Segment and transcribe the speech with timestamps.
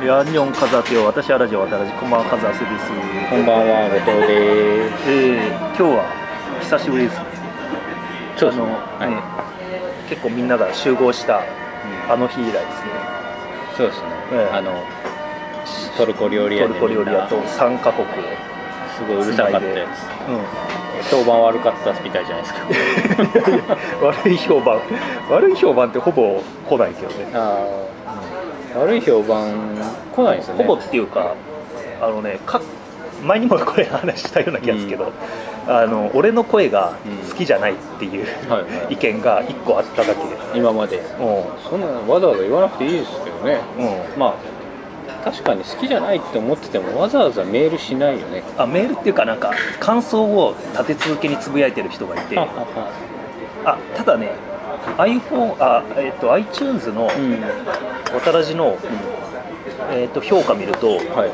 [0.00, 2.86] いや日本カザテよ私はラジオ渡らじこんばんはカザスです
[3.30, 5.10] こんばんは、後藤です。
[5.10, 6.06] えー、今日は
[6.62, 7.18] 久しぶりです。
[7.18, 7.24] ね
[8.36, 8.64] そうですね。
[9.00, 9.10] あの、はい。
[9.10, 9.22] ね
[10.08, 11.42] 結構みんなが集合した
[12.08, 12.92] あの日以来ですね。
[13.76, 14.06] そうですね。
[14.32, 14.54] ええ。
[14.54, 14.70] あの
[15.96, 17.50] トルコ料理屋トでルコ料理屋とみんな。
[17.50, 18.10] 3カ国を
[18.94, 19.88] すごいうるさかったや
[21.02, 21.10] つ。
[21.10, 22.60] 評判悪かったみたいじゃないですか。
[24.00, 24.80] うん、悪い評判。
[25.28, 27.32] 悪い評判ってほぼ来ないけどね。
[27.34, 27.97] ああ、
[28.78, 29.76] 悪い評判
[30.14, 30.64] 来ないですよね。
[30.64, 31.34] ほぼっていうか
[32.00, 32.60] あのねか
[33.24, 35.12] 前にもこれ話したような気がするけど、
[35.66, 36.96] あの俺の声が
[37.28, 40.98] 好きじゃないっていう、はいはい意見が1個あっただけで今まで。
[40.98, 41.02] う
[41.68, 43.60] そんなわざわざ言わなくていいですけどね。
[43.76, 44.34] ん、うん、まあ
[45.24, 48.42] 確かに好きじゃないって思っててもわざわざメールしないよね。
[48.56, 54.30] あメールっていうかなんか感想を立て続けにつぶやいてる人がいてあただね
[54.96, 57.40] iPhone あ、えっと iTunes のうん。
[58.12, 58.78] 渡らじの、
[59.92, 61.30] えっと評価見るとはい。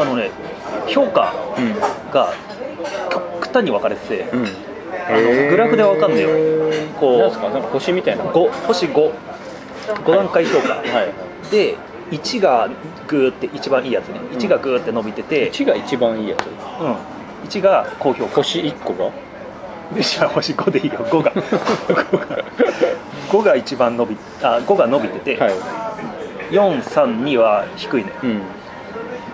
[0.00, 0.30] あのね
[0.86, 1.74] 評価うん。
[2.10, 2.32] が
[3.10, 4.26] 極端に分かれてて、
[5.50, 6.28] グラフでわかんないよ。
[6.98, 8.24] こうなんかなんか星みたいな。
[8.24, 9.12] 5星55
[10.06, 11.50] 段階評価、はい。
[11.50, 11.76] で
[12.10, 12.68] 1が
[13.06, 14.20] グーって一番いいやつね。
[14.32, 16.46] 1がグーって伸びてて、1が一番いいやつ。
[16.80, 16.96] うん、
[17.48, 18.36] 1が高評価。
[18.36, 19.10] 星1個が？
[19.94, 20.98] でじゃあ星5でいいよ。
[20.98, 22.44] 5が5が
[23.30, 25.52] 5が一番伸びあ5が伸びてて、はい、
[26.50, 28.12] 432は低いね。
[28.22, 28.42] うん、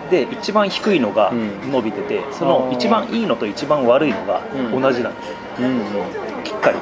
[0.09, 1.71] で一番低いのがうん。
[1.71, 2.75] 伸びてて、そのあー。
[2.75, 4.41] 一番いいのと一番悪いのが
[4.73, 4.81] うん。
[4.81, 5.81] 同じなんです、うん
[6.43, 6.77] きっかり。
[6.77, 6.79] へ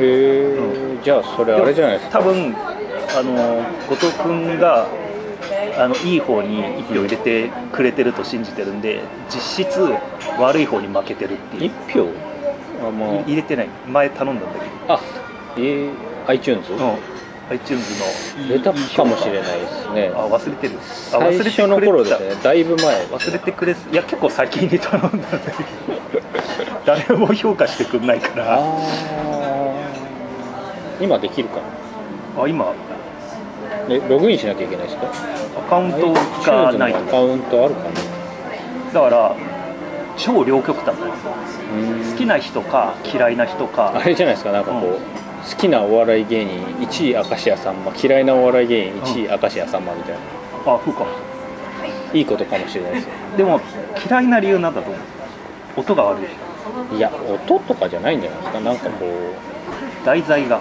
[0.00, 2.18] え、じゃあそれあれじゃないですか。
[2.18, 2.54] 多分
[3.16, 4.86] あの後藤君が
[5.78, 9.94] あのいい方に一票入れてくれてると信じてるんで実質
[10.38, 11.70] 悪い方に負けてるっていう。
[11.88, 12.33] 1票？
[12.88, 13.68] あまい入れてない。
[13.88, 15.00] 前頼んだんだけああ
[15.56, 15.90] えー、
[16.26, 16.68] iTunes?
[16.68, 16.96] ど、うん、
[17.50, 17.82] iTunes
[18.38, 18.44] の。
[18.44, 20.10] 入れたかもしれないですね。
[20.14, 20.74] あ忘れてる。
[20.78, 22.34] あ最忘れて初の頃ですね。
[22.42, 23.06] だいぶ前。
[23.06, 25.62] 忘れてくれいや結構先に頼んだんだけ
[26.18, 26.22] ど。
[26.84, 28.60] 誰も評価してくんないから。
[31.00, 31.56] 今できるか
[32.36, 32.42] な？
[32.44, 32.72] あ今。
[33.88, 35.06] えログインしなきゃいけないですか？
[35.58, 36.94] アカウントがない。
[36.94, 37.80] アとカウントあるか
[38.92, 39.00] な？
[39.00, 39.36] だから
[40.16, 43.92] 超両極端なんです好きな人か嫌いな人か。
[43.94, 44.98] あれじゃないですかなんかこう、うん。
[44.98, 50.18] 好きなお笑い芸人1位明石家さんま嫌いなお笑い芸人1位明石家さんまみたいな、
[50.72, 51.00] あそうか。
[51.00, 51.06] も
[52.12, 53.10] いいことかもしれないですよ。
[53.36, 53.60] でも
[54.08, 55.00] 嫌いな理由なんだと思う。
[55.80, 56.20] 音が悪
[56.92, 58.60] いいや音とかじゃないんじゃないですか。
[58.60, 59.06] なんかこ
[60.04, 60.60] 題材が、う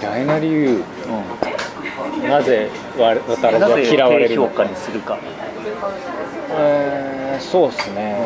[0.00, 0.84] 嫌いな理由。
[2.24, 5.18] うなぜわ渡ん、らずは嫌われ低評価るのかにするか。
[6.52, 8.16] えーそうですね、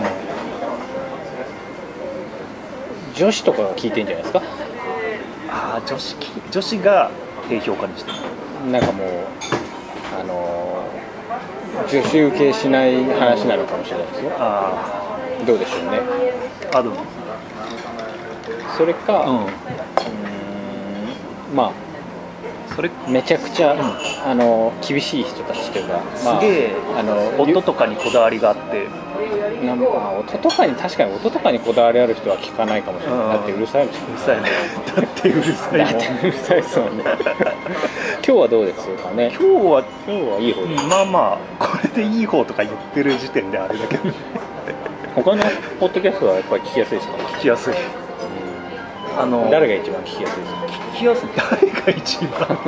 [3.14, 4.42] 女子とかが聞いてんじゃないですか？
[5.50, 7.10] ああ女子き女子が
[7.48, 8.16] 低評価にしてる。
[8.70, 9.08] なんかもう
[10.20, 11.04] あのー
[11.90, 14.30] 女子受けしない話なのかもしれないですよ。
[14.38, 16.00] あどうでしょうね。
[16.72, 16.96] ああるの
[18.76, 19.32] それか、う
[21.54, 21.56] ん。
[21.56, 21.72] ま
[22.74, 23.74] それあめちゃくちゃ、
[24.24, 26.74] あの厳しい人たちというか、まあ、すげえ。
[26.96, 28.88] あの音とかにこだわりがあって。
[29.64, 33.30] なんか音とかに確かに音とかにこだわりある人は聞かないかもしれない、うん。
[33.30, 33.94] だってうるさいもん。
[33.94, 34.50] うるさいね。
[34.94, 37.04] だってうるさいだってうるさいですもんね。
[38.26, 39.32] 今日はどうですかね？
[39.38, 40.78] 今日は今日はいい方で。
[40.78, 44.14] す、まあまあこれでいい方とか言ってる時点であれだけどね。
[45.14, 45.42] 他の
[45.78, 47.74] ポッドキャストはやっぱり聞きやすいですか、聞きやすい
[49.16, 51.28] あの誰が一番聞きやすい聞きやすい。
[51.36, 52.58] 誰が一番？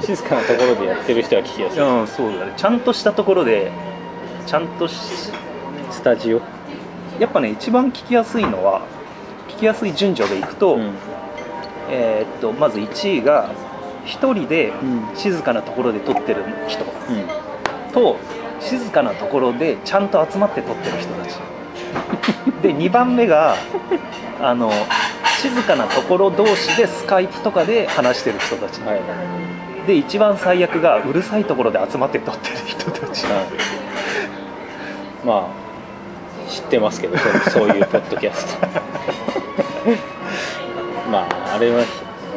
[0.00, 1.80] 静かなところでやってる人は聞きやすい。
[1.82, 2.52] うんそうだね。
[2.56, 3.72] ちゃんとしたところで
[4.46, 5.32] ちゃんとし
[5.90, 6.40] スタジオ、
[7.18, 8.82] やっぱね一番聞きやすいのは
[9.48, 10.92] 聞きやすい順序でいくと,、うん。
[11.90, 13.50] えーっとまず1位が
[14.06, 15.16] 1人でうん。
[15.16, 16.84] 静かなところで撮ってる人。
[16.84, 17.92] うん。
[17.92, 18.16] と
[18.60, 21.38] 静かなところでちゃんと集まって撮ってる人たち。
[22.62, 23.56] で2番目が
[24.40, 24.70] あの
[25.50, 29.02] 静かなところ同士でスカイプとかで話してる人たち、はい。
[29.86, 33.26] で一番最悪がうるさいところで集まって撮ってる人たち、
[35.24, 35.54] まあ
[36.48, 37.18] 知ってますけど
[37.50, 38.66] そういうポッドキャスト。
[41.12, 41.82] まああれは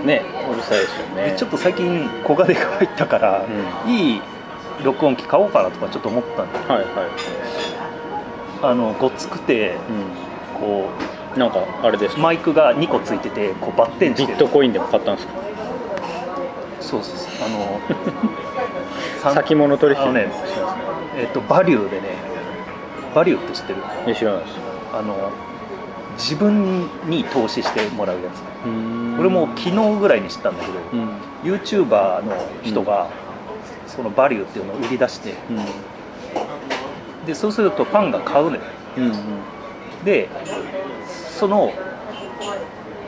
[0.04, 1.32] ねうるさいですよね。
[1.32, 3.46] でちょっと最近小金が入ったから、
[3.86, 4.22] ういい
[4.84, 6.88] 録音機買おうかなとかちょっと思ったんではいはい、
[8.64, 9.78] あのごっつくて
[10.60, 14.28] こうん、なんかあれですうマイクが2個ついててこうバッテンしてる。
[14.30, 15.34] ビットコインでも買ったんですか？
[16.82, 17.48] そうそうそう。
[17.48, 17.50] あ
[19.26, 20.02] の 先物取引。
[20.02, 20.28] あのね
[21.18, 22.08] えっとバリューでね
[23.14, 23.80] バリューって知ってる？
[24.06, 24.54] いや知らないです。
[24.94, 25.16] あの
[26.18, 28.66] 自分に投資してもらうやつ。
[28.66, 29.18] うん。
[29.20, 31.10] 俺も昨日ぐらいに知ったんだけど、うん。
[31.44, 33.08] YouTuber の人が、
[33.86, 37.26] そのバリューっていうのを売り出してうん。
[37.28, 38.62] でそうするとファンが買うのよ。
[38.98, 39.14] うん。
[40.04, 40.30] で
[41.38, 41.72] その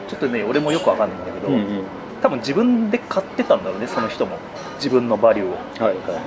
[0.07, 1.83] ちょっとね俺もよくわかんないんだけど、うんうん。
[2.21, 4.37] 多分自分で買ってたんだろうねその人も。
[4.75, 5.51] 自分のバリューを。
[5.83, 6.21] はいは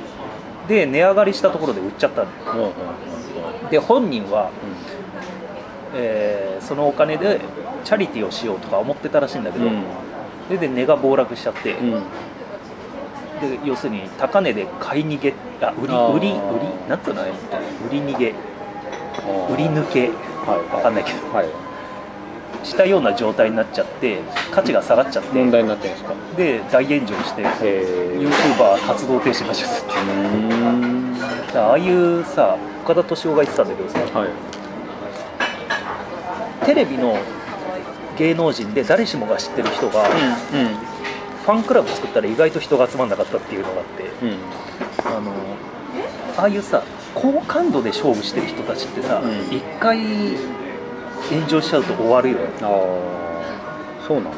[0.66, 0.68] い。
[0.68, 4.50] で値上がりしたところで売っちゃったのうんうんで本人は、
[5.94, 7.40] えーそのお金で
[7.82, 9.82] チャリティーをしようとか思ってたらしいんだけど、うん。
[10.48, 11.90] でで値が暴落しちゃって、うん。
[11.90, 16.88] で要するに高値で買い逃げあ売り売り売り？
[16.88, 17.26] なんつうの売
[17.90, 18.30] り逃げ。
[18.30, 20.10] 売り抜け。
[20.46, 20.74] はい。
[20.74, 21.34] わかんないけど。
[21.34, 21.46] はい
[22.64, 24.20] したような状態になっちゃって
[24.52, 25.32] 価値が下がっちゃって。
[25.36, 26.14] 問題になってるんですか？
[26.36, 29.70] で大炎上して YouTuber 活動停止になっちゃっ
[31.52, 34.28] たああいうさ岡田敏夫が言ってたんだけどさはい。
[36.66, 37.18] テレビの
[38.16, 40.08] 芸能人で誰しもが知ってる人がうん。
[41.42, 44.04] ファンクラブ作ったら意外と人が集まんなかったっていうのがあって。
[44.24, 44.36] うん。
[45.04, 45.32] あの
[46.38, 46.82] ああいうさ
[47.14, 49.54] 好感度で勝負してる人たちってさうん。
[49.54, 49.98] 一、回
[51.30, 52.68] 炎上しちゃうと終わるよああ
[54.06, 54.30] そうなんだ。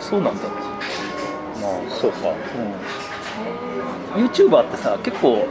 [0.00, 0.48] そうなんだ、ま
[1.68, 2.28] あそうか。
[4.16, 5.46] うん、YouTuber ってさ結構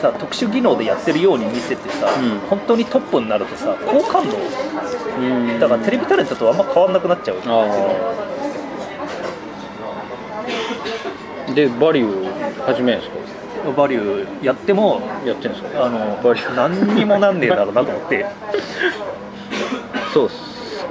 [0.00, 2.38] さ特殊技能でやってるように見せてさ、うん。
[2.48, 4.36] 本当にトップになるとさ好感度
[5.18, 5.20] う
[5.56, 5.60] ん。
[5.60, 7.36] だからテレビタレントとあんま変わんなくなっちゃう。
[7.46, 7.66] あ
[11.48, 13.21] あでバリュー始めるんですか？
[13.76, 16.54] バリューやってもやってるんですかあのバリュー。
[16.54, 18.26] 何にもなんねえだろうなと思って、
[20.12, 20.84] そうっす。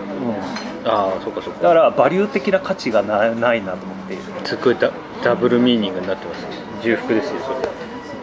[0.85, 1.61] ああそうかそうか。
[1.63, 4.17] だからバリュー的な価値がなないなと思って。
[4.47, 4.91] すごいダ
[5.23, 6.45] ダブルミーニングになってます。
[6.81, 7.49] 重複ですよそ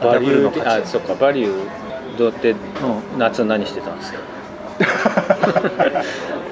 [0.06, 0.12] れ。
[0.12, 0.66] ダブルの価値。
[0.82, 2.56] あそうかバリューどうやってう
[3.16, 4.18] 夏何してたんですか？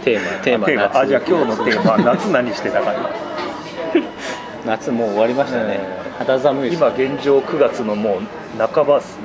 [0.04, 0.82] テーマテーマテーマ。
[0.84, 2.92] 夏あじゃあ今日のテーマ夏何してたか
[4.64, 8.20] 夏もう終わりましたね、え肌寒い今現状9月のもう
[8.58, 9.24] 半ばっすね。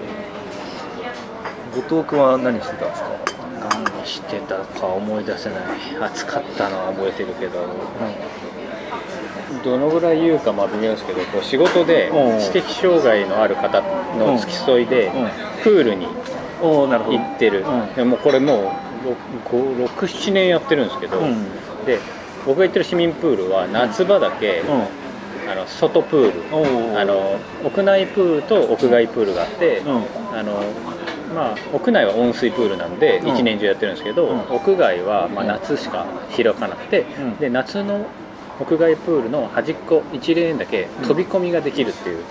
[1.73, 3.09] 後藤君は何してたんですか、
[3.59, 5.59] 何してたか思い出せない。
[6.01, 7.59] 暑かったのは覚えてるけど。
[9.63, 12.39] どのぐらい言うかまあ微妙ですけどこう仕事でうん。
[12.39, 13.81] 知的障害のある方
[14.17, 15.29] の付き添いでうん。
[15.63, 16.07] プールに
[16.61, 17.93] 行ってる、うん。
[17.93, 18.73] でもうこれも
[19.05, 19.07] う
[19.47, 21.45] 67年やってるんですけど、うん。
[21.85, 21.99] で
[22.45, 24.63] 僕が行ってる市民プールは夏場だけ、
[25.47, 26.97] あの外プール。
[26.99, 30.37] あの屋内プールと屋外プールがあって、うん。
[30.37, 30.61] あの
[31.33, 33.27] まあ、屋内は温水プールなんでうん。
[33.29, 34.39] 一年中やってるんですけど、うん。
[34.55, 35.49] 屋外はまあうん。
[35.49, 36.05] 夏しか
[36.35, 37.37] 開かなくて、うん。
[37.37, 38.05] で夏の
[38.59, 41.07] 屋外プールの端っこ1レーンだけうん。
[41.07, 42.23] 飛び込みができるっていう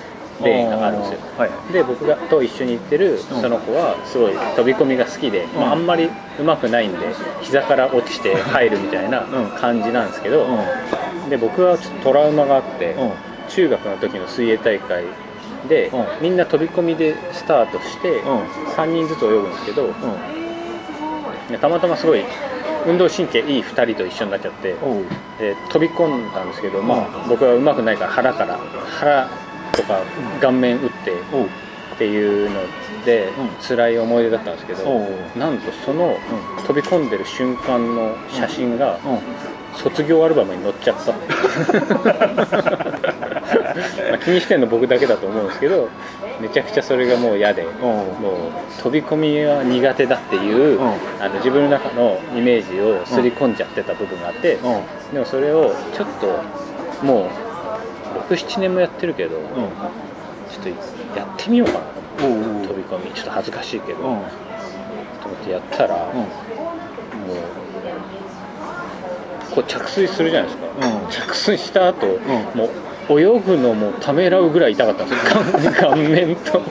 [0.43, 1.73] レーンがあるんですよ、はい。
[1.73, 6.09] で僕がと一緒に行ってるその子はすごい飛び込みが好きで、まあ、あんまり
[6.39, 6.99] 上手くないんで
[7.43, 9.51] 膝から落ちて入るみたいなうん。
[9.51, 10.59] 感じなんですけど、うん
[11.31, 13.13] で僕はちょっとトラウマがあって、うん。
[13.49, 15.05] 中学の時の水泳大会
[15.69, 16.23] で、うん。
[16.23, 18.39] みんな飛び込みでスタートして、うん。
[18.77, 19.93] 3人ずつ泳ぐんですけどうん。
[21.49, 22.25] でたまたますごい
[22.87, 25.05] 運動神経いい2人と一緒になっちゃっておう。
[25.39, 28.59] で飛び込んだんですけど、まあう僕は上手くないから腹から
[28.99, 29.29] 腹
[29.73, 30.03] とか
[30.41, 32.61] 顔面打ってっていうの
[33.05, 33.49] で、うん。
[33.67, 34.85] 辛い思い出だったんですけど、
[35.37, 36.17] なんとその
[36.67, 41.13] 飛び込んでる瞬間の写真がうん卒業アルバムに載っちゃった。
[44.11, 45.89] まあ気にしてるの僕だけだと思うんですけど
[46.41, 50.89] めちゃくちゃそれがもう嫌でもう飛び込みは苦手だっていう、うん。
[51.21, 54.63] あの自分の中のイメージを刷り込んじゃってた部分があって、うん。
[55.13, 57.29] でもそれをちょっとも
[58.31, 59.45] う67年もやってるけど、うん。
[59.45, 60.75] ちょっ
[61.13, 61.81] とやってみようかな。
[62.19, 63.13] と思って飛び込み。
[63.13, 64.03] ちょっと恥ずかしいけど、うん。
[64.03, 64.11] と
[65.27, 66.19] 思ってやったら、うん。
[66.19, 67.60] もう
[69.55, 71.11] こう着水するじゃないですか、うん。
[71.11, 72.11] 着水した後、ん。
[72.57, 72.69] も
[73.09, 75.67] う泳ぐのもためらうぐらい痛かったんです。
[75.67, 76.63] よ顔顔面と。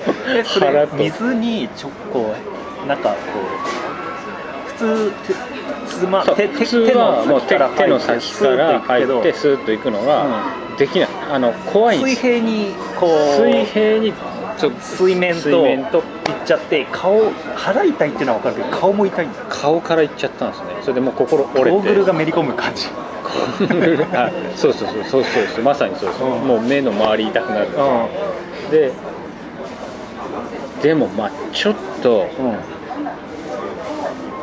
[0.45, 0.95] 腹と。
[0.95, 2.33] 水にちょこ
[2.83, 5.33] うなんかこう普通て
[5.85, 10.25] つまそう手普通はもう手手の先から入ってススーッと行くのが
[10.77, 11.09] できない。
[11.31, 12.21] あの怖いんです。
[12.21, 13.41] 水平にこう。
[13.41, 14.13] 水平に
[14.79, 16.03] 水面と水面と行っ
[16.45, 19.37] ちゃって顔腹痛いっていうのは分かるけど顔も痛いんだ。
[19.49, 20.67] 顔から行っちゃったんですね。
[20.81, 21.69] それでもう心折れて。
[21.71, 22.87] ゴーグルがめり込む感じ。
[24.13, 26.47] あそうそうそうそうそうまさにそうです、うん。
[26.47, 27.67] もう目の周り痛くなる。
[27.67, 28.91] うで
[30.81, 32.27] でもまあちょっと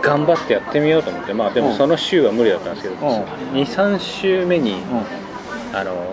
[0.02, 1.34] 頑張ってやってみようと思って。
[1.34, 1.74] まあでもうん。
[1.76, 3.24] その週は無理だったんですけど、うん。
[3.60, 4.76] 23週目に
[5.72, 6.12] あの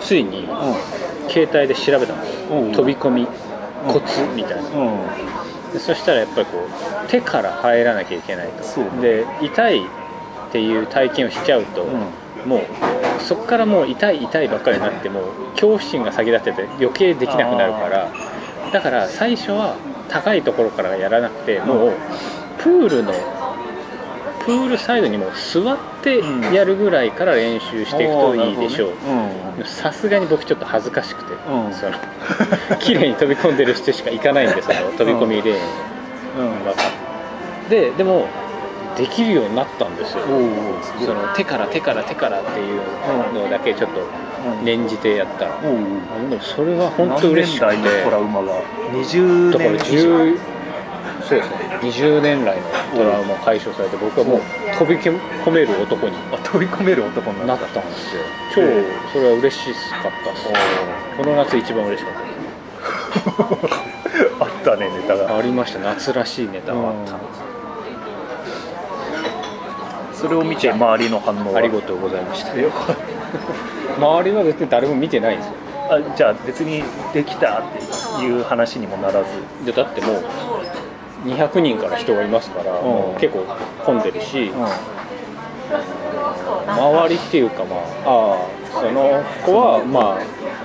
[0.00, 0.48] ついに
[1.28, 2.72] 携帯で調べたんですよ、うん。
[2.72, 3.26] 飛び込み
[3.88, 4.70] コツみたいな、
[5.72, 9.00] でそしたらやっぱりこう手から入らなきゃいけないと。
[9.00, 9.82] で痛いっ
[10.52, 12.48] ていう体験をしちゃうと、うん。
[12.48, 12.62] もう
[13.20, 18.12] そこからもう痛い痛いばっかりになっても恐怖心が先立ってて余計できなくなるから。
[18.72, 19.76] だから最初は
[20.08, 21.92] 高いところからやらなくてもう
[22.58, 23.12] プールの
[24.44, 26.20] プールサイドにもう座って
[26.52, 28.90] やるぐらいから練習していくといいでしょう。
[29.58, 29.64] うん。
[29.64, 31.72] さすがに僕ちょっと恥ずかしくて、うん。
[31.72, 31.92] その
[32.78, 35.58] 綺麗に飛び込んでる人しか行かないんでその飛び込みレーン。
[37.70, 38.26] ででも
[38.96, 40.24] できるようになったんですよ。
[41.04, 42.80] その手から手から手からっていう
[43.34, 44.64] のだけちょっとうん。
[44.64, 45.68] 念じてやったら、お
[46.26, 47.66] おでもそれは本当嬉しくて。
[47.66, 48.60] 何年代のトラウマが
[48.92, 50.08] ？20だから年以上。
[50.10, 50.38] 10
[51.28, 51.56] そうですね。
[51.82, 52.62] 20年来の
[52.96, 54.40] トラウマを解消されて僕はもう
[54.78, 58.22] 飛び込める男にあ飛び込める男になっなったたんですよ。
[58.54, 58.60] 超
[59.12, 60.48] それは嬉しかったです。
[61.16, 62.24] この夏一番嬉しかった。
[64.44, 65.36] あったねネタが。
[65.36, 65.78] ありました。
[65.78, 67.18] 夏らしいネタがあった。
[70.14, 71.58] それを見て周りの反応は？
[71.58, 72.52] ありがとうございました。
[72.54, 72.68] え
[73.98, 75.54] 周りは別に誰も見てないんですよ。
[75.90, 77.62] あじゃあ別にできたっ
[78.18, 79.26] ていう話にもならず。
[79.66, 80.24] でだってもう
[81.24, 83.18] 200人から人がいますから、うん。
[83.18, 83.44] 結構
[83.84, 84.52] 混んでるし、う
[86.66, 90.20] 周りっていうかまあああその子はまあ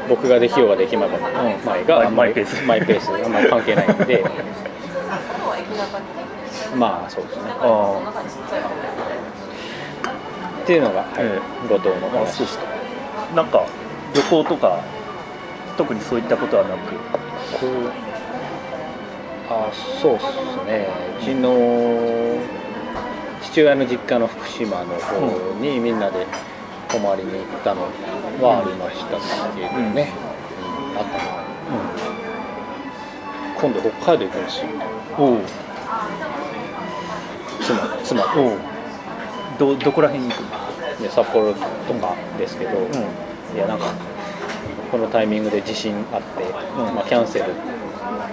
[0.08, 1.18] 僕ができようができまいが
[1.66, 2.66] 前があんマイペース。
[2.66, 3.12] マイペース。
[3.12, 4.24] あんまり関係ないんで。
[6.75, 7.51] まあそうですね。
[10.63, 12.66] っていうのが、はいえ後藤のあ話ですか
[13.36, 13.66] なんか
[14.13, 14.80] 旅行とか
[15.78, 16.94] 特にそういったことはなく。
[17.60, 18.09] こう
[19.51, 20.25] あそうっす
[20.68, 20.88] ね。
[21.20, 22.38] うちの
[23.41, 26.27] 父親の実家の福島の方にみんなで
[26.88, 27.82] 泊まりに行ったの
[28.41, 29.18] はありました
[29.56, 30.13] けどね、
[30.94, 30.98] うん。
[31.00, 31.24] あったな
[33.60, 34.68] 今度北海道行くんですよ。
[35.18, 35.41] おお
[37.60, 38.24] 妻妻。
[38.24, 38.58] とお
[39.58, 40.50] どどこら辺に行くの？
[41.01, 41.60] で札幌と
[41.96, 42.82] かですけど、う
[43.56, 43.94] いやなんか
[44.91, 46.96] このタイミングで地震あって、うん。
[46.96, 47.46] まあ、キャンセル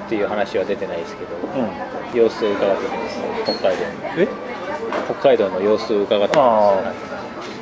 [0.06, 1.70] っていう話は出てないですけど、んうん。
[2.14, 3.18] 様子を伺ってきます。
[3.44, 3.82] 北海道
[4.16, 4.28] え？
[5.06, 6.92] 北海道の様子を伺ってまあ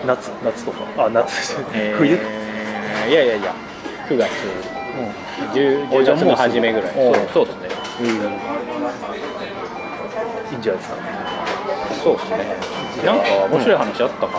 [0.06, 1.06] 夏夏とか？
[1.06, 1.96] あ夏す、えー。
[1.96, 2.14] 冬？
[2.14, 2.18] い
[3.12, 3.54] やいやいや。
[4.08, 4.30] 9月。
[5.54, 6.92] 10 10月の初めぐらい。
[6.96, 7.68] おそうそうですね。
[8.00, 8.06] うん。
[8.06, 8.10] い
[10.56, 10.96] いんじゃないですか。
[12.02, 12.36] そうですね。
[13.04, 14.38] なんか面白い話あったかな、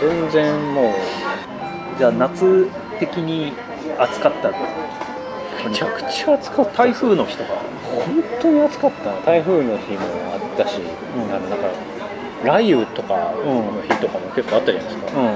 [0.00, 0.92] 全然もう。
[1.98, 2.68] じゃあ夏
[2.98, 3.52] 的に
[3.98, 4.50] 暑かった
[5.68, 6.84] めちゃくちゃ暑かった。
[6.84, 7.54] 台風の日とか
[7.84, 9.10] 本当に暑かった。
[9.10, 10.00] な台風の日も
[10.32, 10.82] あったし、ん。
[11.32, 11.68] あのなんか
[12.42, 15.34] 雷雨とかの日とかも結構あったじゃないですか、うん。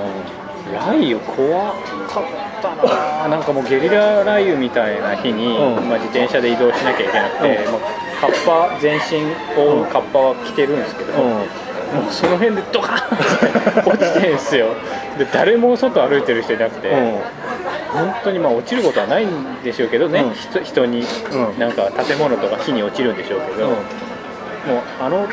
[0.73, 2.25] 雷雨怖かっ
[2.61, 2.76] た
[3.23, 5.88] ななんかもうゲリラ雷雨みたいな日に、うん。
[5.88, 7.73] まあ、自転車で移動しなきゃいけなくて、うん。
[7.73, 7.80] もう
[8.20, 11.40] カッパ全身覆うカッパは着てるんですけど、も
[12.08, 14.75] うその辺でドカーンって落ちてんすよ。
[15.16, 16.90] で誰も外歩いてる人いなくて、
[17.92, 20.35] 本当にまあ落ちることはないんでしょうけどね、うん。
[20.35, 21.59] 人人にうん。
[21.59, 23.78] なんか建物とか火に落ちるんでしょうけど、もう
[25.00, 25.26] あの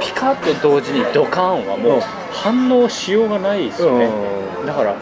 [0.00, 2.00] ピカッと同時にドカーンはもう
[2.32, 4.08] 反応しようがないですよね、
[4.66, 4.96] だから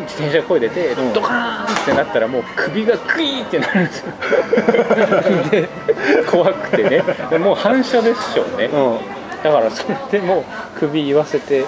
[0.00, 1.12] 自転車こいでて、うん。
[1.12, 4.12] ドカーンってなったらもう首がグイーってなるんですよ。
[5.50, 5.68] で
[6.30, 7.02] 怖くてね。
[7.30, 8.98] でもう反射でしょうね、うん。
[9.42, 10.44] だからそれでもう
[10.78, 11.64] 首言わせて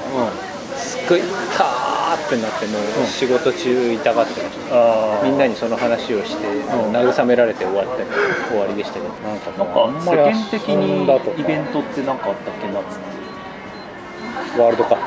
[0.76, 1.20] すっごい
[1.56, 1.91] カー
[2.34, 6.92] ってなってもう仕事中痛がってました、みんなにその話をして、ん。
[6.96, 8.04] 慰められて終わった
[8.48, 9.08] 終わりでしたけど。
[9.28, 12.68] なんかなんか世んまり間的にイベントって何かあったっけ？
[12.68, 12.84] 夏っ
[14.56, 14.98] てワールドカッ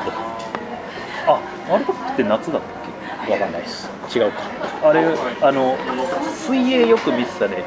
[1.26, 1.32] あ
[1.68, 3.90] ワールドカップって夏だったっプわかんないです。
[4.14, 4.42] 違うか。
[4.82, 5.04] けあれ
[5.42, 5.76] あの
[6.46, 7.64] 水泳よく見てたね。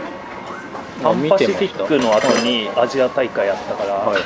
[1.04, 4.24] パンパシフィックの後にアジア大会やったから、はいはい。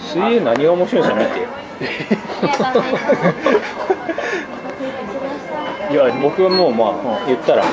[0.00, 1.34] 水泳何が面白いんですか？
[1.34, 1.65] 見て
[5.90, 6.92] いや僕はもうまあ、う
[7.24, 7.64] ん言ったら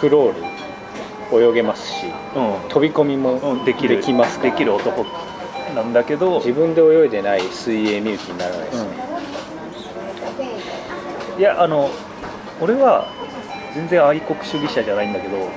[0.00, 0.42] クロール
[1.48, 2.54] 泳げますしうん。
[2.68, 3.96] 飛び込みもうん、できる。
[3.96, 5.04] できますできる男
[5.74, 8.82] なんだけど、自分で泳いでない水泳見る気にならないです。
[8.84, 8.88] ね、
[11.38, 11.88] いやあの
[12.60, 13.06] 俺は
[13.74, 15.48] 全然愛国主義者じゃないんだけど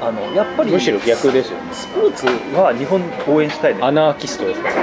[0.00, 1.64] あのやっぱりむしろ逆ですよね。
[1.72, 3.80] スポーツは日本応援したいね。
[3.82, 4.74] アナーキストですから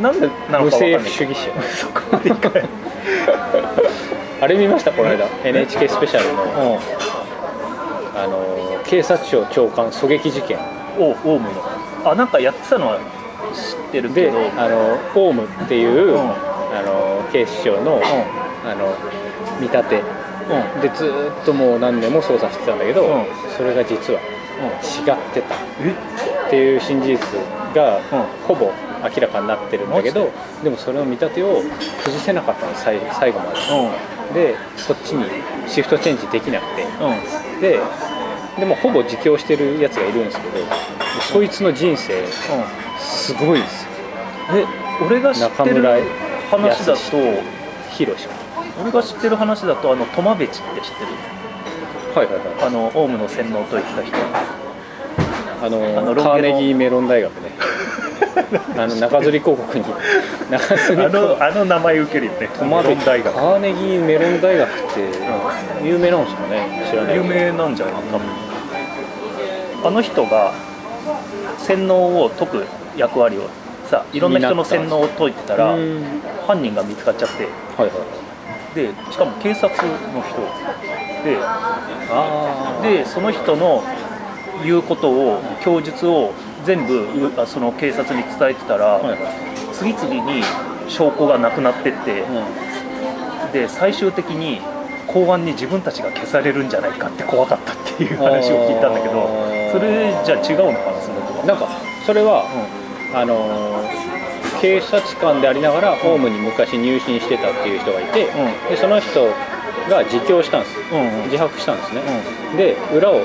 [0.00, 1.62] なんでなの無か分かんない政府主義者。
[1.76, 2.68] そこまでいかない。
[4.40, 5.26] あれ見ましたこの間。
[5.44, 6.42] NHK スペシャルの。
[6.42, 6.78] うん。
[8.16, 10.58] あの警察庁長官狙撃事件。
[10.98, 11.62] おオウムの。
[12.04, 12.98] あなんかやってたのは
[13.54, 16.20] 知ってるけでどあのオウムっていう、うん。
[16.20, 18.00] あの警視庁の,、
[18.64, 18.94] あの
[19.60, 20.02] 見立て。
[20.44, 20.80] うん。
[20.82, 23.24] でずーっともう何年も捜査してたんだけど、うん。
[23.56, 24.20] それが実は
[24.82, 25.54] 違ってた。
[25.54, 25.58] っ
[26.46, 27.18] えていう真実
[27.74, 28.02] がうん。
[28.46, 30.30] ほぼ明らかになってるんだけど
[30.62, 31.62] でもそれの見立てを
[32.04, 33.50] 崩せなかったの最最後まう
[34.30, 34.34] ん。
[34.34, 35.24] ででこっちに
[35.68, 36.82] シフトチェンジできなくて。
[36.82, 37.60] うん。
[37.60, 37.80] で
[38.58, 40.54] でもほぼ自供してるやつがいるんですけど
[41.32, 42.24] そいつの人生
[43.00, 43.90] すごいですよ。
[44.54, 44.64] え
[45.04, 45.98] 俺が知ってる中村
[46.50, 47.00] 話だと
[47.90, 48.28] ヒロシ
[48.80, 51.10] 俺が知ってる話だとあのトマベチって知ってる？
[52.14, 52.68] はいはいはい。
[52.68, 54.12] あのオウムの洗脳と言った人
[55.62, 57.50] あのカーネギーメロン大学ね。
[58.76, 59.84] あの中吊り広告に。
[60.50, 62.48] 中吊りあ広のあの名前受けるよね。
[62.58, 63.34] トマベメロン大学。
[63.34, 64.76] カーネギーメロン大学って
[65.84, 66.86] 有名なんですかね？
[66.90, 67.14] 知らない。
[67.16, 67.94] 有名なんじゃない？
[68.12, 68.26] 多分。
[69.86, 70.52] あの人が
[71.58, 73.42] 洗脳を解く役割を
[73.90, 76.02] さいろんな人の洗脳を解いてたらうん。
[76.46, 77.44] 犯人が見つかっちゃって。
[77.76, 77.90] はいはい
[78.74, 80.36] でしかも警察の人
[81.24, 81.38] で。
[82.10, 83.84] ああでその人の
[84.62, 86.32] 言うことを供述を
[86.64, 87.06] 全部
[87.46, 89.00] その警察に伝えてたら、
[89.72, 90.42] 次々に
[90.88, 93.52] 証拠がなくなってって、うん。
[93.52, 94.60] で最終的に
[95.06, 99.28] 公安に自分たちが消されるんじゃないかって怖かったっていう話を聞いたんだけど
[99.70, 101.44] それじゃあ違うのかなそれとは。
[101.46, 101.68] なんか
[102.04, 102.44] それは、
[103.12, 104.14] うあのー
[104.60, 108.68] 警察官でありながらホームに昔入信してたっていう人がいて、ん。
[108.70, 109.28] でその人
[109.88, 110.78] が自供したんです。
[110.92, 111.24] うんうん。
[111.24, 112.02] 自白したんですね、
[112.54, 113.20] うで裏を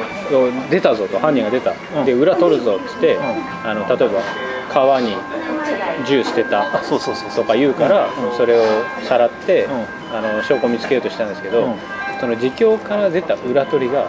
[0.69, 2.05] 出たぞと犯人が出た、うん。
[2.05, 3.19] で裏取るぞっつって、ん。
[3.65, 4.21] あの例えば
[4.69, 5.15] 川に
[6.07, 8.37] 銃捨てたあそうそうそうそとうか言うから、うん。
[8.37, 8.63] それを
[9.03, 9.71] さらって、うん。
[10.15, 11.75] あの証拠見つけようとしたんですけど、うん。
[12.19, 14.07] その自供から出た裏取りがう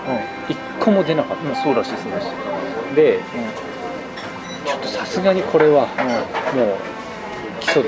[0.48, 2.26] 一個も出なかった、ん、うん、そうらしいそうらし
[2.92, 3.22] い、でうん。
[4.66, 5.86] ちょっとさすがにこれは
[6.54, 6.76] もう
[7.60, 7.84] 起訴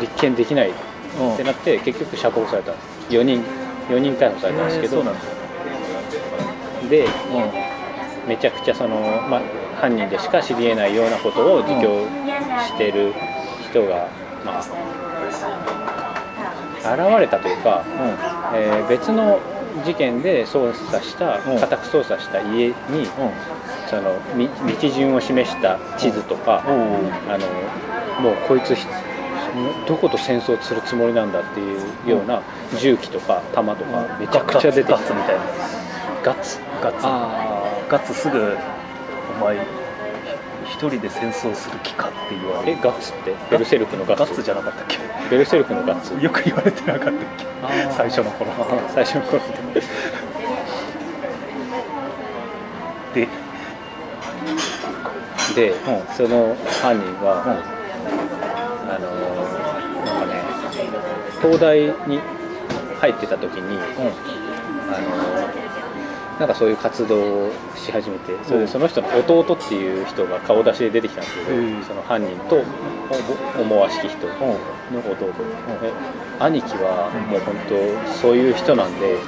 [0.00, 0.72] 立件できないっ
[1.20, 2.88] うんうんてなって結局釈放されたんです。
[3.10, 3.42] 4人
[3.88, 5.02] 4人逮捕されたんですけど、
[6.88, 7.08] でう
[8.28, 9.42] めちゃくちゃその、まあ、
[9.80, 12.06] 犯人でしか知りえないようなことを自供
[12.66, 13.14] してる
[13.70, 14.08] 人が、
[14.44, 14.60] ま
[16.84, 18.54] あ、現れたというか、ん。
[18.54, 19.40] えー別の
[19.84, 21.58] 事件で捜査したうん。
[21.58, 22.76] 家宅捜査した家にうん。
[23.88, 27.32] そのみ道順を示した地図とか、うん。
[27.32, 27.46] あの
[28.20, 28.86] もうこいつひ
[29.86, 32.42] どこと戦争するつもりなんだっていうような
[32.78, 35.42] 銃器とか弾とかめちゃくちゃ出てガッツみたいな。
[36.22, 37.00] ガッツガッツ。
[37.02, 38.56] あガッツすぐ
[39.40, 39.56] お前
[40.64, 42.78] 一人で戦争する気かって言わーれる。
[42.78, 43.34] えガッツって？
[43.50, 44.30] ベルセルクのガッツ？
[44.30, 44.98] ガッツじゃなかったっけ？
[45.30, 46.12] ベルセルクのガッツ。
[46.22, 47.46] よく言われてなかったっけ？
[47.92, 48.50] 最初の頃。
[48.52, 49.40] あ最初の頃。
[53.14, 53.26] で、
[55.56, 55.74] で、ん。
[56.14, 57.77] その犯人うん
[61.42, 62.20] 東大に
[63.00, 63.78] 入ってた時に、
[64.88, 65.68] あのー
[66.38, 68.66] なんかそういう活動をし始めてそれうん。
[68.66, 71.82] でその人の弟っていう人が顔出しで出てきたんですけど、うん。
[71.82, 72.62] その犯人と
[73.56, 74.32] お思わしき人の
[74.92, 74.96] うん。
[74.96, 75.12] うん。
[75.12, 75.26] 弟、
[75.82, 75.92] で
[76.38, 79.18] 兄貴はもう本当そういう人なんで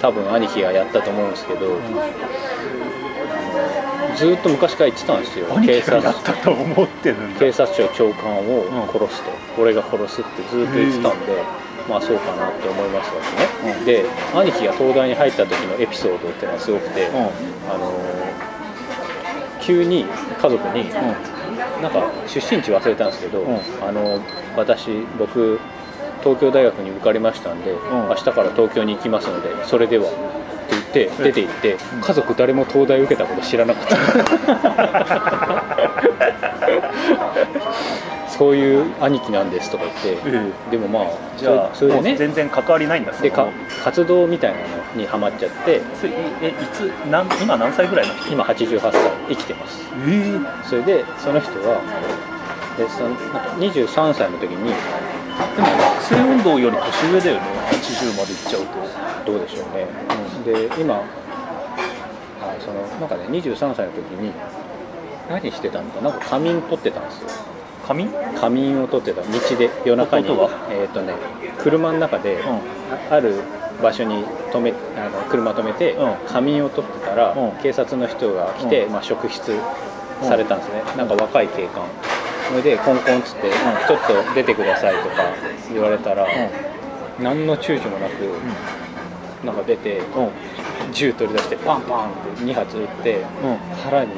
[0.00, 1.66] 多分兄貴がやったと思うんですけど、
[4.16, 5.46] ずーっと昔から言ってたんですよ。
[5.56, 5.98] 兄警察。
[5.98, 11.42] ったと思ってる警察庁長官を殺すと、俺が殺すってずーっと言ってたんで、
[11.88, 13.84] まあそうかなって思いましたしね、うん。
[13.84, 17.16] で兄貴が東大に入った時のエピソードっていうのはすごくて、うん。
[17.16, 18.54] あのー
[19.60, 20.90] 急に家族に、
[21.80, 23.56] なんか出身地忘れたんですけど、うん。
[23.80, 24.20] あの
[24.58, 25.58] 私僕
[26.22, 30.06] 東京大学に受かりましたんで、明日から東京に行きますのでそれでは
[30.78, 32.00] って言って出て行って、うん。
[32.00, 33.94] 家族誰も東大受けたこと知らなくて
[38.36, 41.04] そういう兄貴なんですとか言って、えでもまあ
[41.36, 42.16] じゃあそれでね。
[42.16, 43.46] 全然関わりないんだでか
[43.84, 45.80] 活動みたいなのにハマっちゃって。
[46.42, 48.14] えいつなん今何歳ぐらいの？
[48.14, 48.92] 人今88歳
[49.28, 49.80] 生きてます。
[50.08, 50.68] ええ。
[50.68, 51.80] それでその人は
[52.76, 54.74] でそのなんか23歳の時にで
[55.62, 57.42] も学生運動より年上だよね。
[57.70, 58.66] 80までいっちゃう
[59.24, 59.86] とどうでしょうね、
[60.44, 61.04] で今は
[62.58, 64.32] いそのなんかね23歳の時に
[65.28, 67.28] 何してたのかなんか仮眠取ってたんですよ。
[67.86, 69.22] 髪仮眠を取ってた。
[69.22, 70.26] 道で夜中に。
[70.70, 71.14] えっ、とね
[71.58, 72.44] 車の中で、う
[73.10, 73.40] あある
[73.82, 76.14] 場所に止めあの車止めて、うん。
[76.26, 77.62] 仮眠を取ってたら、うん。
[77.62, 78.92] 警察の人が来て、うん。
[78.92, 79.54] まあ、職質
[80.22, 81.82] されたんですね、なんか若い警官
[82.48, 83.50] それでコンコンっつって、
[83.86, 85.14] ちょっと出てくださいとか
[85.72, 86.26] 言われたら、
[87.20, 90.30] 何の躊躇もなく、なんか出てうん。
[90.92, 93.56] 銃取り出してパンパンって2発撃ってうん。
[93.82, 94.12] 腹に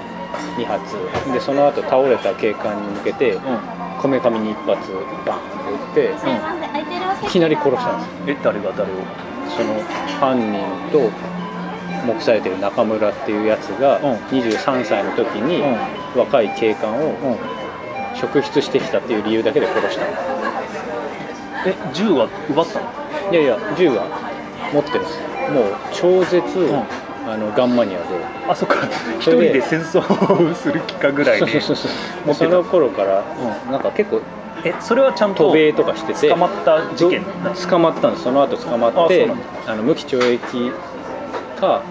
[0.58, 0.96] 2発
[1.32, 3.38] でその後倒れた警官に向けて
[4.00, 4.92] こめかみに1発
[5.24, 6.14] バンって撃っ
[7.20, 8.96] て、いきなり殺したんですえ誰が誰を？
[9.56, 9.80] その
[10.20, 10.60] 犯人
[10.92, 11.10] と
[12.06, 14.04] 目されてる中村っていうやつがうん。
[14.26, 16.20] 23歳の時にうん。
[16.20, 17.56] 若い警官をうん
[18.20, 20.11] 職質してきたっていう理由だけで殺したの。
[21.66, 23.33] え銃は奪ったの？
[23.33, 24.07] いやいや銃は
[24.72, 25.20] 持ってるんです。
[25.52, 26.42] もう超絶、
[27.26, 28.05] あのガンマニアで。
[28.48, 28.87] あそっか。
[29.18, 30.00] 一人で戦争
[30.50, 31.74] をする気かぐらいでそ
[32.44, 33.24] の頃から、
[33.70, 34.20] なんか結構
[34.64, 37.24] えそれはちゃんと渡米とかしてて捕まった事件？
[37.68, 38.24] 捕まったんです。
[38.24, 39.29] その後捕まあって
[39.66, 40.72] あの無期懲役
[41.61, 41.83] か、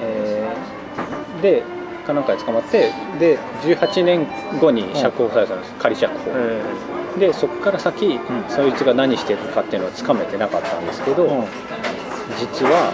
[0.00, 1.62] えーで
[2.10, 4.26] かなんかで捕まってで18年
[4.60, 6.62] 後に釈放されたんです、仮釈放、え
[7.18, 8.20] でそこから先、ん。
[8.48, 11.46] そいつが何してるかっていうのはつかめてなかったんですけど、ーうん。
[12.38, 12.92] 実は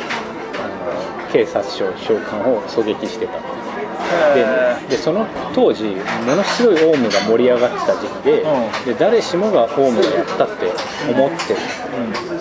[0.55, 3.39] あの警察署長官を狙撃してた。
[3.39, 5.85] へででその当時
[6.27, 8.45] ものすごいオウムが盛り上がってた時期で,、う
[8.87, 10.71] で誰しもがオウムがやったって
[11.11, 11.57] 思って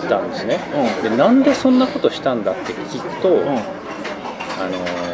[0.08, 0.60] たんですね、
[1.02, 3.46] でなんでそんなことしたんだって聞くと、うんうん。
[3.48, 5.05] あの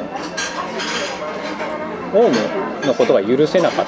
[2.14, 3.86] オウムのことが許せなかっ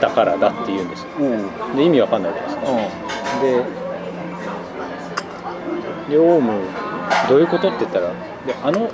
[0.00, 1.08] たからだって言うんですよ。
[1.20, 1.76] うん。
[1.76, 2.72] で意味わかんないじゃないですか。
[3.42, 3.64] で
[6.10, 6.52] でオウム
[7.28, 8.10] どういうことって言ったら
[8.46, 8.90] であの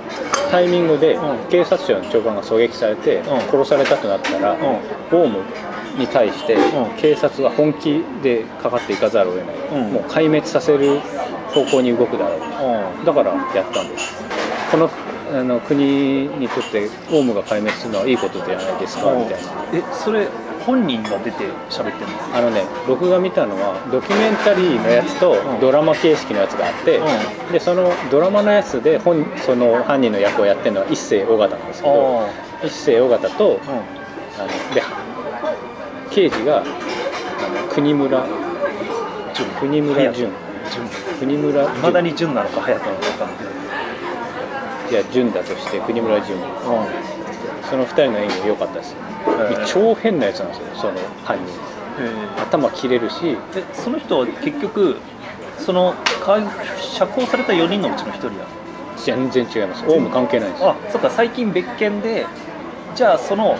[0.51, 1.49] タイミングでうん。
[1.49, 3.25] 警察庁の長官が狙撃されてうん。
[3.49, 5.19] 殺されたとなったら、うん。
[5.19, 5.39] オウム
[5.97, 6.97] に対してうん。
[6.97, 9.93] 警察は本気でかかっていかざるを得ない、うん。
[9.93, 10.99] もう壊滅させる
[11.53, 12.99] 方向に動くだろう。
[12.99, 13.05] うん。
[13.05, 14.23] だからやったんです。
[14.71, 14.89] この
[15.33, 19.49] あの国にとってオウムが壊滅するのはいいことじゃないですかみたいな。
[19.73, 20.27] えそれ
[20.65, 22.35] 本人が出て喋ってんの？
[22.35, 25.59] あのね僕が見たのはドキュメンタリーのやつとうん。
[25.59, 32.29] ドラマ形式のやつがあって、うでそのドラマのやつで本その犯人の役をやってるのは一世尾形なんですけどあ
[32.63, 33.83] 一世尾形とあ
[34.39, 34.81] あので
[36.11, 38.25] 刑事があの国村
[39.33, 39.49] 純。
[39.59, 40.31] 国村淳
[41.19, 43.64] 国村いまだ淳に純なのか隼人なのか分かんないけど
[44.89, 46.37] いや淳だとして国村淳
[47.69, 50.93] その二人の演技良かったですー超変なやつなんですよその
[51.23, 51.45] 犯人。
[51.99, 53.37] え頭切れるし。
[53.53, 54.97] でその人は結局
[55.57, 56.39] そのか
[56.79, 58.45] 釈放された4人のうちの1人や。
[58.97, 59.83] 全然違います。
[59.87, 60.63] オウム関係ないんです。
[60.63, 62.25] よあそっか最近別件で
[62.95, 63.57] じゃあその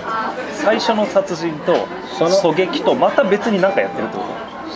[0.53, 4.23] 最初の殺人とその狙撃とまた別に何かやってるってこ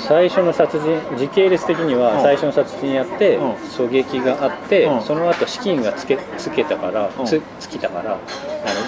[0.07, 2.01] 最初の殺人時系列的にうん。
[2.01, 3.51] は最初の殺人やって、うん。
[3.53, 5.01] 狙撃があって、うん。
[5.01, 7.25] その後資金がつけつけたから、うん。
[7.25, 8.17] つ尽きたからあ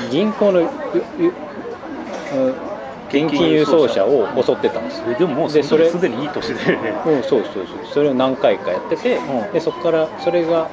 [0.04, 0.62] の銀行の
[3.10, 5.04] 現金輸送車を襲ってたんです。
[5.20, 6.54] でももうそでそれれすでにいい年で
[7.06, 7.66] うん、そうそうそう。
[7.94, 9.54] それを何回かやってて、うん。
[9.54, 10.70] でそこからそれが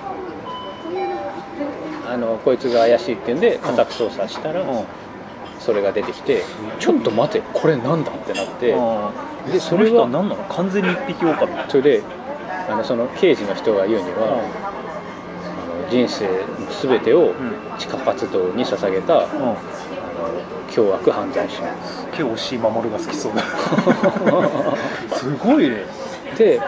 [2.06, 4.84] あのこいつが怪しいっていうんで家宅捜査したら、うん
[5.68, 6.44] それが出てきて、
[6.80, 10.42] ちょっと待てこれなんだってなって、うんでそれは何なの？
[10.44, 11.46] 完全に一匹狼。
[11.68, 12.02] それで
[12.70, 14.40] あのその刑事の人が言うには、
[15.44, 16.40] あの人生の
[16.80, 17.52] 全てをうん。
[17.78, 19.28] 地下活動に捧げた、
[20.70, 21.62] 凶悪犯罪者。
[22.12, 23.42] 結構押井守が好きそうだ。
[25.16, 25.84] すごいね。
[26.38, 26.58] で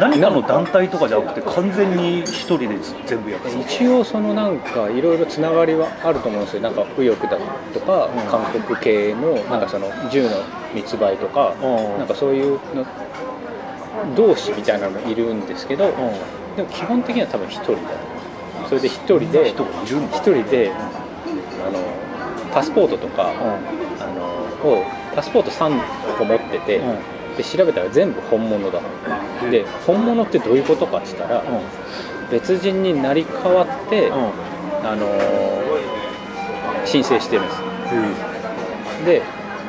[0.00, 2.68] 何かの団体とかじゃなくて完全に一人で
[3.06, 6.62] 全部やってる一応そのなんかいろいろつながりはあると思うんですよ。
[6.62, 7.38] なんか右翼だ
[7.74, 8.30] とか、うん。
[8.30, 10.30] 韓国系のなんかその銃の
[10.74, 11.98] 密売とか、うん。
[11.98, 12.86] なんかそういうの
[14.16, 16.56] 同士みたいなのいるんですけど、うん。
[16.56, 17.80] でも基本的には多分一人だ
[18.68, 19.54] それで一人で一
[20.18, 21.78] 人であの
[22.52, 23.34] パスポートとか、う
[24.02, 24.24] あの
[24.70, 24.84] を
[25.14, 25.78] パスポート3
[26.18, 26.80] 個持ってて、
[27.36, 28.80] で調べたら全部本物だ。
[29.50, 31.44] で本物ってどういうことかって言ったら、
[32.30, 34.30] 別人になり変わって、うん。
[34.82, 35.06] あの
[36.86, 37.62] 申請してるんです。
[38.98, 39.04] うん。
[39.04, 39.22] で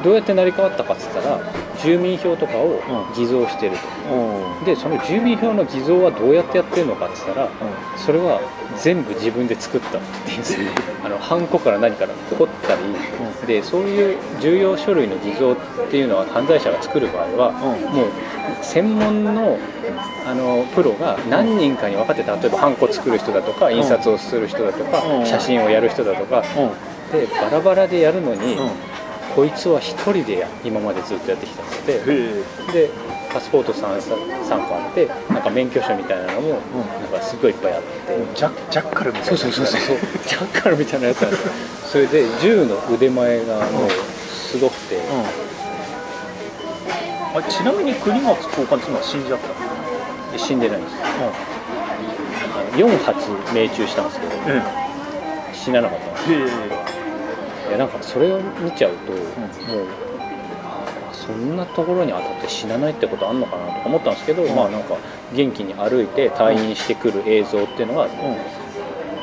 [0.04, 1.40] どうやって成り変わったかって言ったら
[1.84, 3.14] 住民票とかをうん。
[3.16, 4.66] 偽造してると、うん。
[4.66, 7.50] でその住民票の偽造はどうやってやってるのかって言ったら
[7.98, 8.42] それは
[8.80, 9.98] 全部自分で作った。
[9.98, 10.60] って言うんですよ
[11.04, 12.14] あのハンコから何から。
[12.38, 12.82] 彫ったり、
[13.44, 15.56] うでそういう重要書類の偽造っ
[15.90, 17.96] ていうのは犯罪者が作る場合は、うん。
[17.96, 18.10] もう
[18.62, 19.58] 専門の
[20.26, 25.26] あのプロが何人かに分かって例えばハンコ作る人だとか印刷をする人だとか、うん。
[25.26, 26.44] 写真をやる人だとか。
[26.58, 27.20] うん。
[27.20, 28.70] でバラバラでやるのに、うん。
[29.36, 32.00] こいつは一人でや今までずっとやってきたので
[32.74, 32.90] で
[33.34, 36.60] パスポート 3, 3個あってなんか免許証みたいなのもなん
[37.12, 37.88] かすごいいっぱいあって、
[38.36, 39.98] ジャジャッカルみたいなそうそうそうそう。
[40.28, 45.04] ジャッカルみたいなやつなんですよそれで銃の腕前がもうすごくて、うん。
[47.40, 49.54] あちなみに国松交換っていうのは死んじゃったの？
[50.38, 50.94] 死んでないんです。
[50.96, 51.00] よ
[52.54, 54.62] あの4発命中したんですけどうん。
[55.54, 56.38] 死ななかったんですへ
[57.70, 60.11] いやなんかそれを見ちゃうと、もうあ
[61.26, 64.56] そんなところに当たって死なないってことあんのかなとか思ったんですけど、うん。
[64.56, 64.98] まあなんか
[65.34, 68.62] 元気に歩いて退院してくる映像っていうのが、え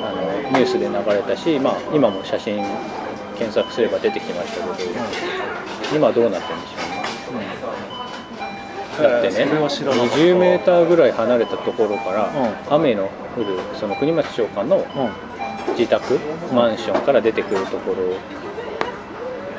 [0.03, 2.63] あのニュースで流れたし、まあ、今も写真
[3.37, 4.91] 検索すれば出てきましたけど、
[5.95, 7.49] 今どうなってるんでしょうね。
[8.99, 15.29] だってねそれは知らなかった20メーターぐらい離れたところから、う雨の降るその国松長官のうん。
[15.77, 16.19] 自宅、
[16.53, 18.17] マンションから出てくるところ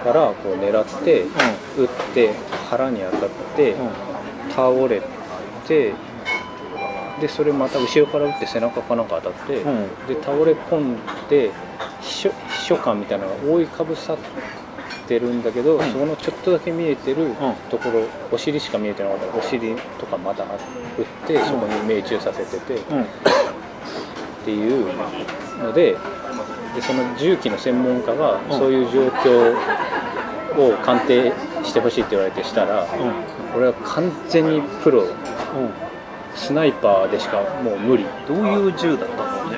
[0.04, 1.26] からこう狙って、
[1.78, 2.34] 撃って
[2.70, 3.76] 腹に当たって、
[4.56, 5.02] 倒れ
[5.68, 5.94] て
[7.20, 9.88] でそれまた後ろから撃って背中かなんか当たって、うん。
[10.08, 10.98] で倒れ込ん
[11.30, 11.52] で
[12.02, 12.36] 秘書秘
[12.66, 14.18] 書官みたいなのが覆いかぶさっ
[15.08, 15.92] てるんだけど、うん。
[15.92, 17.36] そこのちょっとだけ見えてるん。
[17.70, 19.26] ところ、お尻しか見えてなかった。
[19.26, 20.50] らお尻とかまた撃っ
[21.28, 23.06] てそこに命中させてて、っうん。
[24.46, 24.88] ていう
[25.62, 25.98] ので
[26.76, 28.58] でその銃器の専門家がうん。
[28.58, 29.56] そういう状況
[30.58, 32.86] を鑑定してほしいって言われてしたら、
[33.54, 35.10] これは完全にプロうん。
[36.36, 38.06] スナイパーでしかもう無理。
[38.28, 39.58] どういう銃だったのね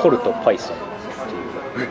[0.00, 0.76] コルト・パイソン。
[0.76, 1.88] っていう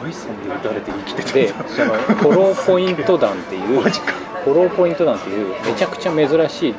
[0.00, 4.12] パイソンで撃たれて生きてたでその ホローポイント弾っていうマジか。
[4.44, 6.78] ホローポイント弾っていうめちゃくちゃ珍しいだ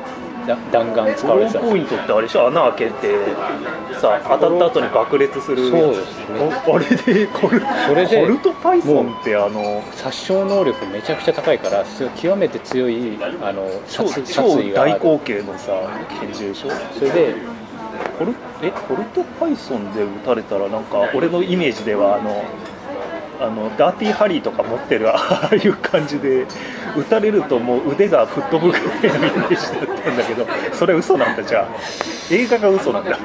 [0.72, 1.60] 弾丸使われてた。
[1.60, 2.46] ポイントってあれでしょ？
[2.48, 3.14] 穴開けて
[4.00, 5.70] さ当たった後に爆裂するやつ。
[5.70, 6.24] そうですね。
[6.40, 11.84] ああれでコルそれでコルトパイソンってあの殺傷能力めちゃくちゃ高いから
[12.16, 15.72] 極めて強いあの超殺意が大口径のさ
[16.20, 16.70] 拳銃でしょ？
[16.98, 17.34] それで
[18.18, 18.70] コルえ？
[18.70, 22.44] コルトパイソンで撃たれたらなんか俺のイメージではあの
[23.40, 26.46] あのダーティーハリーとか持ってるああいう感じで
[27.00, 29.62] 撃たれるともう腕が吹っ飛ぶぐらいのイメージだ
[29.94, 31.42] ったんだけどそれ嘘なんだ。
[31.42, 31.68] じゃあ
[32.30, 33.18] 映画が嘘なんだ。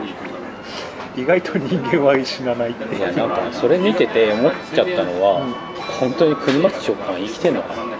[1.15, 5.45] 意外と人間は死なないっていやなんかそれ見てて思っちゃったのは、
[5.99, 7.93] 本当に国松長官生きてんのかなって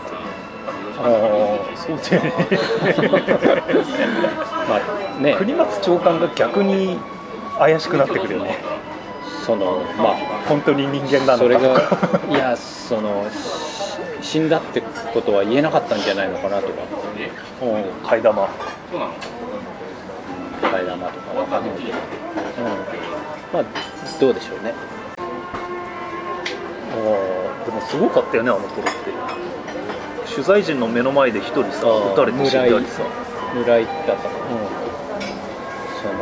[0.98, 1.10] ああ
[1.78, 2.34] そうだよね。
[4.70, 4.80] まあ
[5.22, 5.36] ね。
[5.38, 6.98] 国松長官が逆に
[7.60, 8.58] 怪しくなってくるよね。
[9.46, 10.16] そのまあ
[10.48, 11.38] 本当に人間なのか。
[11.38, 11.62] それが
[12.30, 13.34] いやそのし
[14.24, 14.82] 死んだって
[15.14, 16.74] ことは言えなかったんじゃないのかなとか。
[17.62, 17.68] うん。
[18.08, 18.48] 替え玉。
[20.62, 22.66] 替え玉とかわかんないけど、うん、
[23.54, 23.64] まあ
[24.20, 24.74] どうでしょうね。
[26.96, 28.92] あーでもすごかったよねあの頃って。
[30.34, 33.04] 取材陣の目の前で一人さ撃たれて死んだりさ、
[33.54, 34.30] 村井だったかな。
[36.02, 36.14] その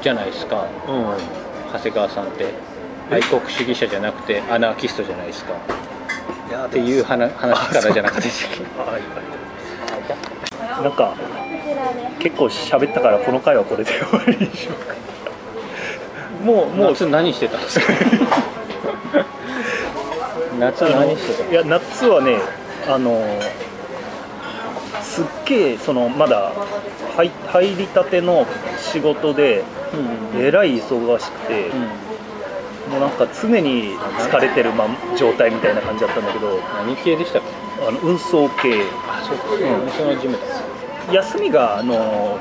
[0.00, 0.68] じゃないですか。
[0.86, 1.16] うんうん、
[1.72, 2.71] 長谷川さんって
[3.12, 5.52] 愛国主義者じゃなくてアナーキストじゃないですか。
[6.48, 11.14] いやっていう話話からじゃなかったでしたっけはいはいなんか
[12.18, 14.94] 結構喋ったからこの回はこれで終わりにしようか。
[16.44, 16.90] もうもう。
[16.92, 17.86] 夏何してたんですか？
[20.58, 21.50] 夏何してた？
[21.50, 22.38] いや夏はね
[22.88, 23.22] あの
[25.02, 26.52] すっげえそのまだ
[27.16, 28.46] 入入りたての
[28.78, 29.64] 仕事で
[30.34, 31.70] うんえらい忙しくて、
[32.90, 42.38] もうなんか常に疲れてる、ま、状態みたいな感じだったんだけど何系でしたっけあの運送系あそうか、うんその事務だ休みがあの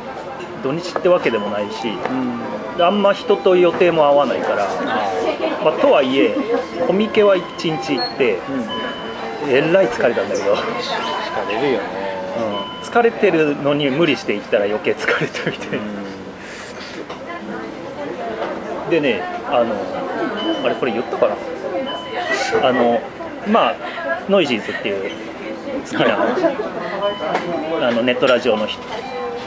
[0.63, 4.67] 土日ってわけでもないしうんあんま人と予定も合わないから、あ
[5.63, 6.35] まあ、とはいえ
[6.87, 8.39] コミケは1日行って
[9.43, 11.85] うんえらい疲れたんだけど、疲れるよね
[12.37, 12.41] う
[12.79, 15.85] ん疲れてるのに無理して行ったら余計疲れたみたいな。
[18.89, 19.75] でねあの
[20.63, 21.35] あれこれ言ったかな？
[22.67, 22.99] あの
[23.47, 23.75] まあ
[24.29, 25.11] ノイジーズっていう
[25.89, 26.17] 好きな
[27.87, 28.77] あのネットラジオのひ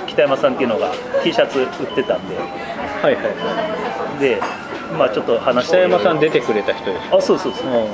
[0.06, 2.36] 北山さんっていうのが T シャツ売ってたんで。
[2.36, 3.20] はいは
[4.18, 4.40] で
[4.96, 7.88] まあちょっとい話して北山さん出てくれた人でしょあそうそうそう。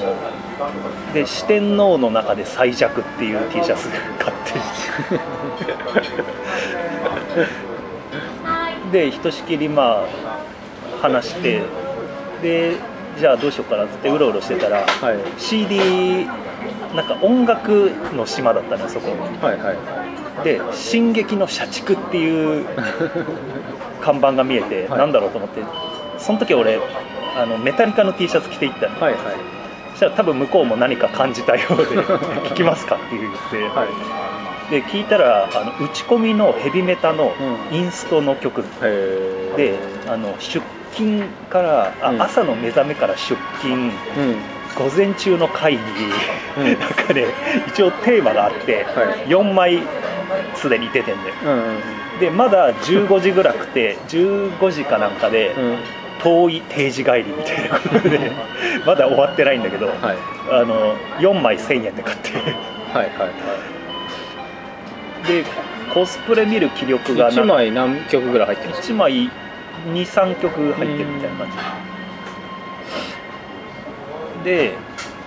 [1.15, 4.53] で四天王の中で最弱っていう T シャツ買って。
[9.07, 10.07] でひとしきりまあ
[11.03, 11.63] 話して。
[12.43, 12.77] で
[13.19, 15.19] じゃあどうしようかなっつってうろうろしてたらはい。
[15.39, 16.27] CD
[16.95, 19.11] なんか音楽の島だったのよそこ。
[19.45, 20.45] はいはい。
[20.45, 22.67] で「進撃の社畜」っていう
[24.01, 24.99] 看板が見えて、はい。
[24.99, 25.61] なんだろうと思って
[26.19, 26.79] その時俺
[27.37, 29.01] あのメタリカの T シャツ着ていったの。
[29.01, 29.21] はいはい。
[29.93, 31.85] そしたら多分向こうも何か感じたようで
[32.51, 33.89] 「聞きますか?」って言って、はい。
[34.71, 37.33] で聞いたらあの打ち込みのヘビメタの
[37.71, 37.77] うん。
[37.77, 38.65] インストの曲。
[38.83, 39.75] へで
[40.09, 40.61] あの出
[40.93, 42.23] 勤からあ、うん。
[42.23, 43.75] 朝の目覚めから出勤。
[43.77, 43.91] うん。
[44.77, 45.79] 午前中の会議、
[46.59, 46.79] うん。
[46.79, 47.27] なんかね
[47.69, 49.29] 一応テーマがあって、はい。
[49.29, 49.83] 4枚
[50.55, 55.77] すでに出てんでうんでまだ15時ぐらくて15時かなんかでうん。
[56.23, 58.31] 遠い定時帰りみたいなことで
[58.85, 59.97] まだ終わってないんだけど、はい。
[60.53, 62.31] あの4枚1000円で買って。
[62.93, 63.31] はいはい
[65.27, 65.45] で
[65.93, 69.31] コスプレ見る気力がはい1枚何曲ぐらい入ってるんですか？1枚
[69.93, 71.49] 23曲入ってるみたいな感
[74.39, 74.45] じ。
[74.45, 74.75] で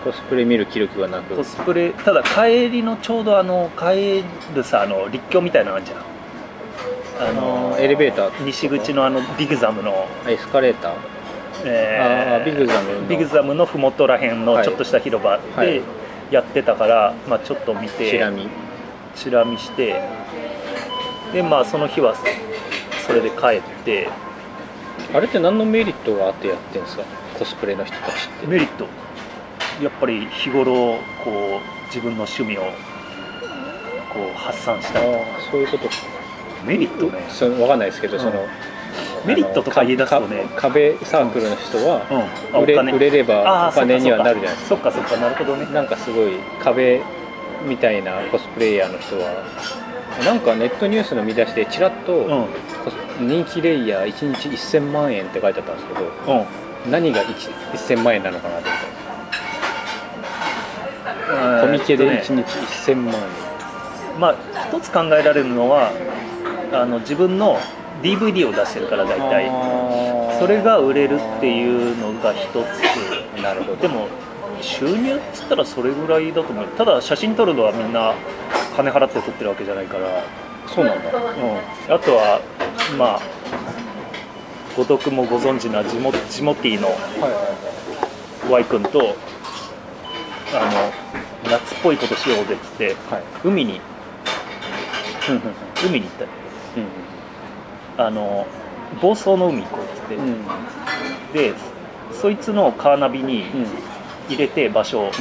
[0.04, 1.36] コスプレ見る気力がなく。
[1.36, 4.24] コスプレただ帰りのちょうどあの帰
[4.56, 5.98] るさあの立教みたいなのあるじゃん。
[6.00, 8.46] ああののエレベーター。
[8.46, 10.94] 西口のあのビグザムの、エスカレーター。
[11.66, 13.08] えあービグザムの。
[13.08, 14.66] ビグザムの麓らへんのはい。
[14.66, 15.68] ちょっとした広場はい。
[15.68, 15.82] で
[16.32, 18.48] やってたから、まあ、ちょっと見てチラ見。
[19.16, 20.02] チラ見して
[21.32, 22.16] でまあその日は
[23.06, 24.10] それで帰って
[25.14, 27.04] あれって何のメリットがあってやってんですか？
[27.38, 28.48] コスプレの人たちって。
[28.48, 28.88] メリット。
[29.82, 35.14] やっぱり日頃こう自分の趣味をこう発散したり。
[35.14, 35.94] ああそういうことか。
[36.66, 38.22] メリットね、その分かんないですけど、うん。
[38.22, 38.48] その
[39.26, 40.46] メリットとか言い出すとね。
[40.56, 42.02] か壁サークルの人は
[42.64, 44.76] 売れ売れればお金にはなるじゃないですか。
[44.76, 45.66] そっかそっかなるほどね。
[45.66, 47.02] かなんかすごい壁
[47.68, 49.44] みたいなコスプレイヤーの人は
[50.26, 52.48] なんかネットニュースの見出しでちらっと、うん
[53.20, 56.46] 人気レイヤー1日1000万円って書いてあったんですけど
[56.90, 57.36] 何が1
[57.74, 59.04] 1000万円なのかなと思って。
[61.62, 62.44] コミケでえっとね。
[62.44, 63.22] 1日1000万円、
[64.20, 64.36] まあ
[64.70, 65.92] 一つ考えられるのは
[66.72, 67.60] あの自分の
[68.02, 69.50] DVD を出してるから大体。
[70.40, 72.56] それが売れるっていうのが一つ。
[73.42, 73.82] なるほど。
[73.82, 74.08] でも
[74.62, 76.66] 収入っつったらそれぐらいだと思う。
[76.68, 78.14] ただ写真撮るのはみんな
[78.76, 80.24] 金払って撮ってるわけじゃないから、
[80.74, 81.10] そうなんだ。
[81.10, 82.42] うん、あとは
[82.98, 83.22] まあ
[84.76, 86.94] 後藤君もご存知なジモジモティーのは
[88.50, 89.16] い Y 君と
[90.54, 90.92] あ
[91.46, 93.24] の夏っぽいことしようぜっつってはい。
[93.44, 93.82] 海に
[95.30, 95.42] うん。
[95.88, 96.26] 海に行った。
[96.26, 98.08] うん。
[98.08, 98.46] あの
[99.02, 100.44] 房総の海行こうっつって、うん。
[101.34, 101.54] で
[102.12, 103.68] そいつのカーナビにうん。
[104.30, 105.12] 入れて場所を、うん。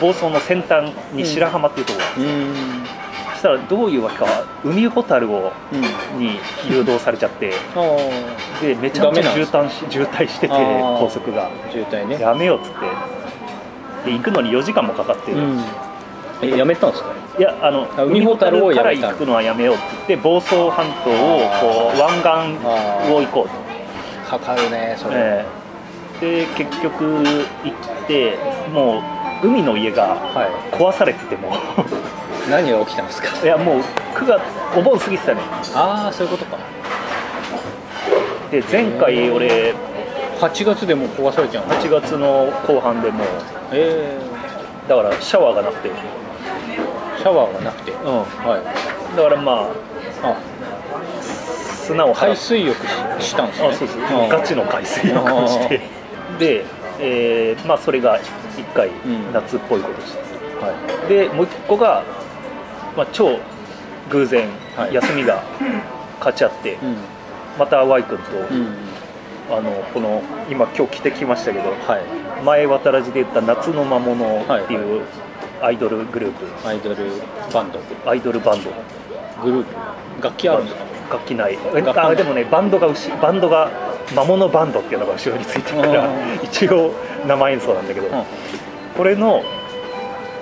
[0.00, 2.54] 房総の先端に白浜っていうところ、うん。
[2.54, 2.79] そ
[3.40, 4.26] したらどういうわけか
[4.64, 6.18] 海ホタルをうん。
[6.20, 11.50] に誘導されちゃってああでめちゃめちゃ渋滞し渋滞してて高速が。
[11.70, 12.20] 渋滞ね。
[12.20, 12.70] やめようっつっ
[14.04, 14.10] て。
[14.10, 15.60] で行くのに4時間もかかって、うん。
[16.42, 17.10] えやめたんですか？
[17.38, 25.46] いやあのあ海ホタルから行くのはやめようって言って房総半島をこう湾岸を行こうと、かかるねそれ、え
[26.22, 26.46] え。
[26.46, 28.36] で結局行って
[28.72, 29.02] も
[29.42, 31.48] う海の家がは壊されてても。
[31.48, 31.52] い
[32.48, 33.28] 何が起きたんですか？
[33.42, 33.80] いやもう
[34.14, 34.40] 9月
[34.76, 35.40] お盆過ぎてたね。
[35.74, 36.56] ああそういうことか。
[38.50, 39.74] で前回俺
[40.40, 43.26] 8月でもう壊されちゃうんだ8月の後半でもう
[43.72, 44.18] え
[44.88, 45.98] だからシャワーがなくて、うん、ー、
[47.18, 47.92] シャワーがなくて？
[47.92, 49.16] だはい。
[49.16, 50.36] からまああ。
[51.86, 52.86] 砂を払海っ水浴
[53.20, 53.68] ししたんですね？
[53.68, 54.00] あそうそう。
[54.24, 55.80] あガチの海水浴をして。
[56.38, 56.64] で、
[57.00, 58.18] えーまあそれが
[58.56, 59.32] 1回ん。
[59.32, 60.18] 夏っぽいことして、
[60.60, 60.72] は
[61.08, 62.02] でもう1個が、
[62.96, 63.38] まあ、超
[64.10, 64.94] 偶然はい。
[64.94, 65.42] 休みが
[66.18, 66.96] 勝ち合って、いうん。
[67.58, 68.74] また Y 君と、うん。
[69.52, 72.44] あのこの今今日着てきましたけどはい。
[72.44, 75.02] 前渡らじで言った夏の魔物っていう
[75.60, 76.96] アイドルグループ、アイドル
[77.52, 77.80] バンド。
[78.10, 78.70] アイドルバンド。
[79.42, 80.22] グループ？
[80.22, 80.84] 楽器あるんですか？
[81.14, 81.58] 楽器ない。
[81.96, 83.70] あでもねバンドが後バンドが
[84.14, 86.44] 魔物バンドっていうのが後ろについてるからうん。
[86.44, 86.94] 一応
[87.26, 88.24] 生演奏なんだけど、うん。
[88.96, 89.42] これの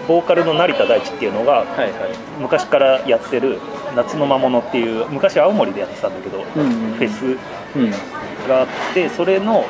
[0.09, 1.92] ボーカルの成田大地っていうのがはいはい。
[2.40, 3.61] 昔からやってる
[3.94, 6.44] 夏の魔物っていう昔青森でやってたんだけど、うん
[6.94, 7.25] フェス
[7.77, 7.90] うん
[8.49, 9.66] があってそれの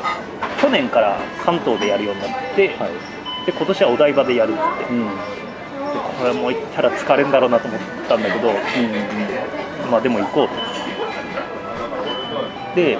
[0.61, 2.89] 去年から関東でやるようになって、はい。
[3.45, 4.61] で今年はお台場でやるって。
[4.93, 5.05] うん。
[5.05, 5.13] で
[6.19, 8.55] これもう行ったら疲れんだろうなと思ったんだけどうん。
[9.91, 10.53] まあでも行こうと。
[12.75, 12.97] で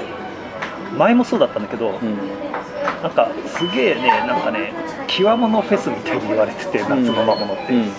[0.97, 2.38] 前もそうだったんだけど、うん
[3.01, 4.73] なんかすげえねなんかね
[5.07, 7.91] 極物フェスみたいに言われてて夏の魔物って、うん。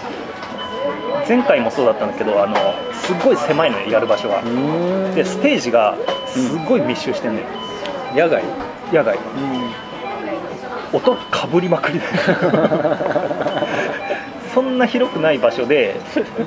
[1.28, 2.56] 前回もそうだったんだけどあの
[2.94, 5.14] すっごい狭いのよやる場所が、うん。
[5.14, 7.46] でステージがすっごい密集してんのよ。
[8.14, 8.42] 野外？
[8.92, 9.16] 野外。
[9.16, 9.22] うん。
[10.92, 12.06] 音かぶりまくりで
[14.52, 15.94] そんな広くない場所で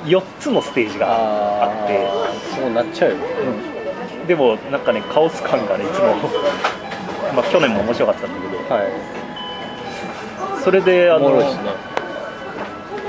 [0.04, 1.94] 4つのステージがああって。
[1.94, 3.16] ーそうなっちゃうよ。
[4.20, 4.26] うん。
[4.26, 6.14] でもなんかねカオス感がねいつも
[7.34, 8.74] まあ去年も面白かったんだけど。
[8.74, 8.92] はい。
[10.62, 11.44] それであのね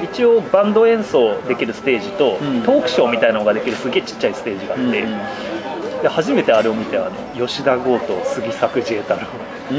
[0.04, 2.64] 一応バンド演奏できるステージと、うん。
[2.64, 5.20] トークショーみたいなのができるすげえちっちゃいステージがあって、うん
[6.02, 9.22] で初めてあれを見てあの吉田剛と杉作 J 太郎、
[9.72, 9.78] うん。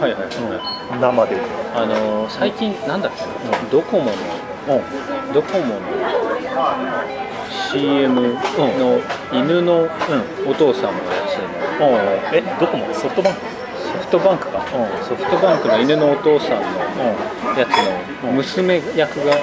[0.00, 0.30] はいはいはい、
[1.00, 1.36] 生で、
[1.74, 3.30] あのー最近なんだっけな。
[3.70, 4.14] ドコモのう
[5.30, 5.32] ん。
[5.32, 5.80] ドコモの
[7.72, 9.00] CM の
[9.32, 9.88] 犬の
[10.46, 11.29] お父さんのやつ。
[11.29, 11.29] の
[12.32, 13.40] えどこもソフトバンク？
[13.40, 14.66] ソフトバンクか。
[15.08, 16.64] ソフトバンクの犬のお父さんの
[17.58, 19.36] やつの娘役が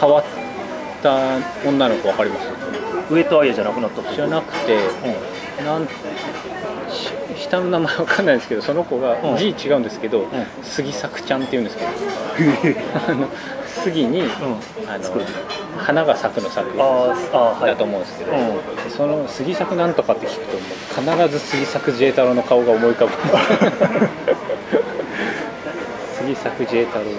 [0.00, 0.24] 変わっ
[1.02, 2.48] た女の子わかります？
[3.12, 4.12] 上戸彩じゃなくなった？
[4.12, 4.78] じゃなくて
[5.60, 9.36] うなんし下の名前わかんないですけどその子がうん。
[9.38, 10.28] 字違うんですけど、ん。
[10.62, 11.90] 杉作ちゃんっていうんですけど。
[11.90, 11.94] ん
[13.10, 13.28] あの
[13.66, 14.28] 杉に、うん。
[14.88, 15.24] あの作る
[15.76, 16.84] 花が咲くの咲くだ
[17.76, 18.90] と思うんですけど、うん。
[18.90, 20.60] その杉作なんとかって聞くとも
[21.22, 23.12] う必ず杉作 J 太郎の顔が思い浮かぶ。
[26.14, 27.12] 杉作 J 太郎ね。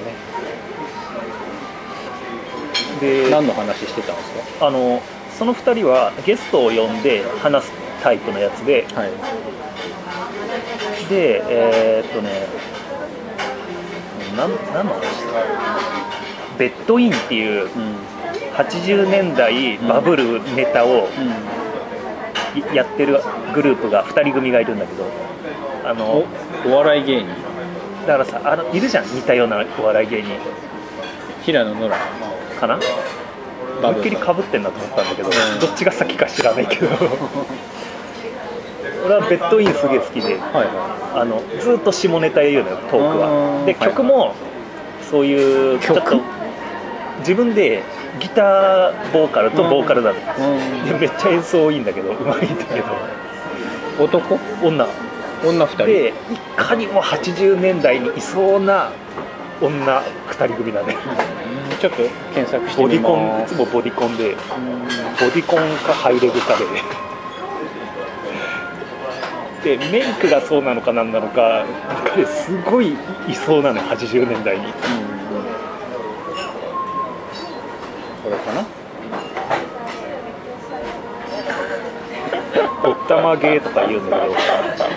[3.01, 4.31] で何の話してたんです
[4.61, 5.01] あの
[5.37, 9.11] その2人はゲストを呼んで話すタイプのやつでかはい。
[11.09, 12.47] でえーっとね
[14.37, 15.43] 何の話だ
[16.57, 18.12] ベッドインっていううん
[18.53, 21.07] 80年代バブルネタを
[22.73, 23.19] やってる
[23.53, 25.05] グループが2人組がいるんだけど
[25.85, 26.23] あの
[26.65, 27.27] おお笑い芸人。
[28.07, 29.05] だからさあのいるじゃん。
[29.05, 30.31] 似たようなお笑い芸人。
[31.43, 31.97] 平野ノラ。
[32.59, 32.79] かな？
[33.81, 35.59] バブ思いっきりかぶってんなと思ったんだけど、うん。
[35.59, 36.87] どっちが先か知らないけど。
[39.05, 44.33] 俺はベッドインすげえ好きではいはあのずっと下ネタ言うのよトークうはんではい曲も
[45.09, 46.21] そういうちょっ曲と
[47.19, 47.83] 自分で
[48.19, 50.21] ギターボーカルとボーカルなんで
[50.99, 52.85] めっちゃ演奏いいんだけどうまいんだけど。
[53.99, 54.39] 男？
[54.63, 54.87] 女。
[55.45, 55.85] 女2人？
[55.85, 56.13] でい
[56.55, 58.91] かにも80年代にいそうな
[59.61, 60.95] 女2人組だね
[61.71, 61.77] うん。
[61.77, 61.97] ちょっと
[62.33, 64.31] 検索してボデみィコンいますつもボディコンで。
[64.31, 64.39] うんボ
[65.33, 66.55] ディコンかハイレグか
[69.63, 69.77] で。
[69.77, 72.97] でメイクがそうなのかなんなのかなんかねすごい
[73.29, 74.65] いそうなのよ80年代に。
[78.23, 78.65] これかな
[83.03, 84.17] おったまゲーとか言うんだ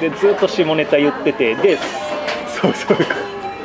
[0.01, 1.79] けどでずっと下ネタ言っててで
[2.61, 2.97] そうそう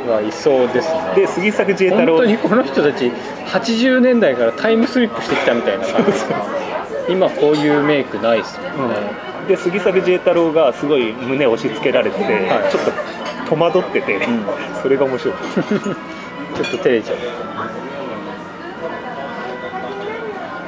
[0.06, 1.14] うわいそうですね。
[1.16, 2.18] で杉作 J 太郎。
[2.18, 3.06] 本当にこの人たち
[3.46, 6.12] 80年代からタイムスリップしてきたみたいな感じ。
[7.14, 8.96] 今こういうメイクないっすもんね、
[9.48, 12.72] で杉作 J 太郎がすごい胸押し付けられてて、はい。
[12.72, 12.84] ちょっ
[13.46, 14.46] と戸惑ってて、ん。
[14.82, 17.18] それが面白い ちょっと照れちゃう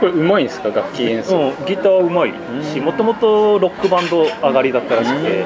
[0.04, 0.68] これうまいんですか？
[0.68, 2.86] 楽器演奏、うん、ギターうまいしうん。
[2.86, 5.46] もともとロックバンド上がりだったらしくて。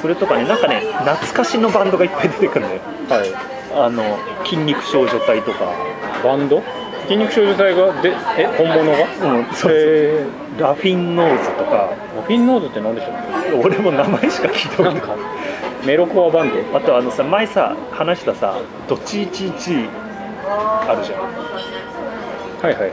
[0.00, 2.80] それとかねなんかね懐かしのバンドがいっぱい出てくるんだよ。
[3.08, 3.34] はい。
[3.74, 5.72] あの筋肉少女隊とか、
[6.22, 6.62] バンド？
[7.08, 9.38] 筋肉少女隊がでえ本物が？
[9.38, 10.24] うん、そうへ
[10.56, 11.90] ラフィンノーズとか。
[12.20, 15.00] ーフィンノーズって何でしょう俺も名前しか聞いたことない
[15.84, 16.76] メロコアバンド？
[16.76, 18.56] あとあのさ前さ話したさ
[18.88, 19.88] 「ドチーチーチー」
[20.46, 21.20] あるじゃん。
[22.60, 22.90] はいはいはい。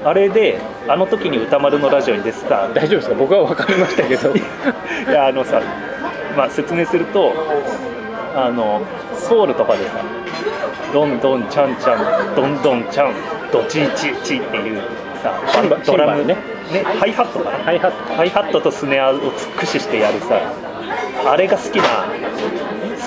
[0.00, 2.68] うん、あれであの時に歌丸のラジオに出てた。
[2.68, 3.14] 大丈夫ですか？
[3.16, 4.30] 僕は分かりましたけど。
[4.36, 4.40] い
[5.12, 5.60] やあのさ、
[6.36, 7.32] まあ、説明すると
[8.36, 8.82] あの
[9.16, 9.94] ソウルとかでさ
[10.94, 13.12] 「どんどんちゃんちゃんどんどんちゃん
[13.52, 14.80] ドチーチーチー」っていう
[15.22, 15.34] さ
[15.84, 16.36] ドラムね。
[16.72, 17.58] ねハイハットかな？
[17.64, 18.14] ハイハット。
[18.14, 20.38] ハイハットとスネアを駆使してやるさ
[21.26, 21.84] あれが好きな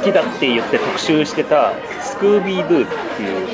[0.01, 3.47] 好きだって言って特集してたスクービードゥっていう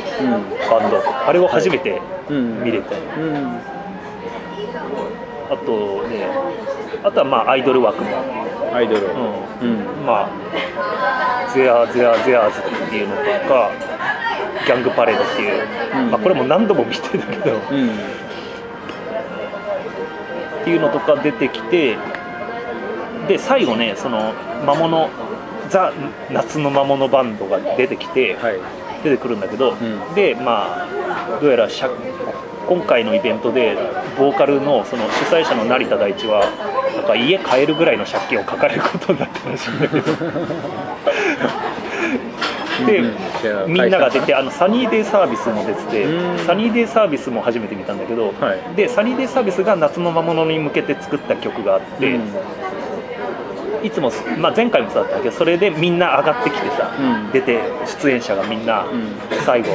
[0.70, 2.64] バンドあれを初めてうん。
[2.64, 3.60] 見れた、うん。
[5.52, 6.30] あとね
[7.04, 8.10] あとはまあアイドル枠も、
[8.74, 9.08] アイドル。
[9.08, 9.14] うん。
[9.62, 10.06] うん。
[10.06, 13.72] まあゼアゼアゼアーズっていうのとか
[14.66, 15.68] ギャングパレードっていう、
[16.06, 16.12] うん。
[16.12, 17.56] まあ、これも何度も見てんだけど。
[17.56, 17.90] うん。
[20.62, 21.98] っていうのとか出てきて
[23.28, 24.34] で最後ねその
[24.66, 25.10] 魔物
[25.70, 25.92] ザ
[26.32, 28.60] 夏の魔物バンドが出てきてはい。
[29.04, 30.16] 出てくるんだけど、ん。
[30.16, 31.92] でまあどうやら借
[32.68, 33.78] 今回のイベントで
[34.18, 36.42] ボーカルのその主催者の成田大地は
[36.96, 40.14] なんか家買えるぐらいの借金を抱えることになったらしいんだけど。
[42.86, 46.38] で、うんみんなが出てあのサニーデイサービスも出ててうん。
[46.40, 48.76] サニーデイサービスも初めて見たんだけど、はい。
[48.76, 52.22] でサニーデイサービスが夏の魔物に向けて作った曲があって、うん
[53.84, 57.32] いつも、まあ、前回もそうだったけどそれでみんな上がってきてさ、うん。
[57.32, 57.62] 出て
[58.02, 59.16] 出演者がみんなうん。
[59.46, 59.70] 最後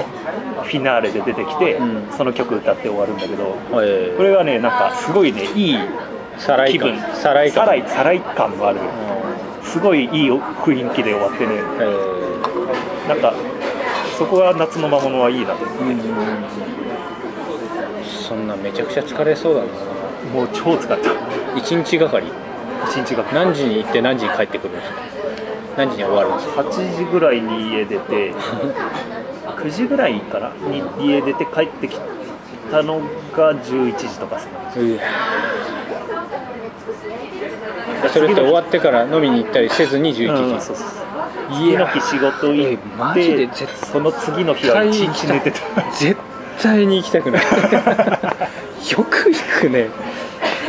[0.63, 2.09] フィナーレで出てきて、うん。
[2.17, 4.15] その曲歌って終わるんだけどえ。
[4.17, 5.79] これがねなんかすごいねいい
[6.69, 6.97] 気分。
[6.97, 7.89] 感サライ感。
[7.89, 8.81] サラ感もある。
[9.63, 11.55] すごいいい雰囲気で終わってね。
[11.81, 13.09] え。
[13.09, 13.35] なんか
[14.19, 15.99] そこが夏の魔物はいいなと思って、ーうん。
[18.05, 19.67] そんなめちゃくちゃ疲れそうだな。
[20.33, 21.11] もう超疲れた。
[21.57, 22.27] 一日がかり
[22.89, 23.25] 一日が。
[23.33, 24.97] 何時に行って何時に帰ってくるんですか？
[25.77, 28.33] 何時に終わるんですか？8時ぐらいに家出て
[29.57, 30.51] 9時ぐらいかな？
[30.69, 31.99] に家出て帰ってき
[32.71, 33.01] たの
[33.37, 34.49] が11時とかさ
[38.13, 40.87] それって終わってから飲みに行ったりせずに11時、うんそうそう
[41.55, 45.59] 次の日仕事行えマジでって絶その次の日は一日寝てた。
[45.93, 46.17] 絶
[46.63, 47.43] 対に行きたくない。
[48.91, 49.91] よく行くね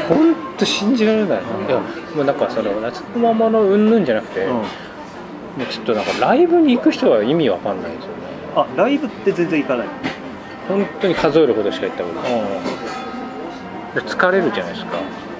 [0.07, 1.79] 本当信じられない、いや
[2.15, 8.13] もうなんかその夏のままのうんぬんじゃなくて、もうちょっとなんかライブに行く人は意味わかんないですよね。
[8.55, 9.87] あライブって全然行かない。
[10.67, 12.31] 本当に数えるほどしか行ったことない。
[13.95, 14.97] で疲れるじゃないですか。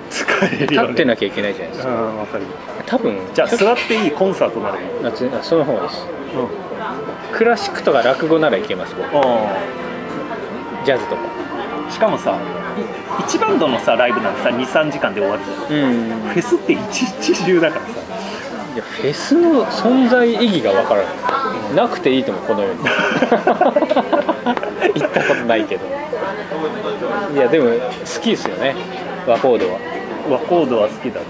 [0.09, 1.93] 疲れるよ、ね、立ってなきゃいけないじゃないですか。
[1.93, 2.43] うんわかる。
[2.85, 4.87] 多分じゃあ座っていいコンサートならいい。
[5.01, 6.07] 夏あその方がいいです。
[7.31, 9.03] クラシックとか落語ならいけます僕。
[10.85, 11.21] ジャズとか。
[11.89, 12.37] しかもさ
[12.79, 15.43] い一バンドのさライブなんてさ23時間で終わる。
[15.43, 16.19] じゃんうん。
[16.29, 17.91] フェスって一日中だからさ。
[18.73, 21.09] いやフェスの存在意義がわからな
[21.71, 21.75] い。
[21.75, 22.79] なくていいと思うこの世に。
[24.95, 25.85] 行ったことないけど。
[27.33, 28.75] いやでも好きですよね。
[29.27, 29.79] ワコードは。
[30.29, 31.25] ワコードは好きだね。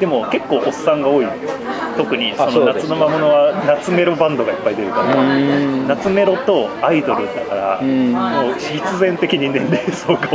[0.00, 1.30] でも結構おっさんが多いよ
[1.96, 5.22] 特にその夏の魔物は夏メロバンドがいっぱい出るから。
[5.36, 5.86] ん。
[5.88, 8.12] 夏メロとアイドルだからうん。
[8.12, 10.28] もう必然的に年齢層が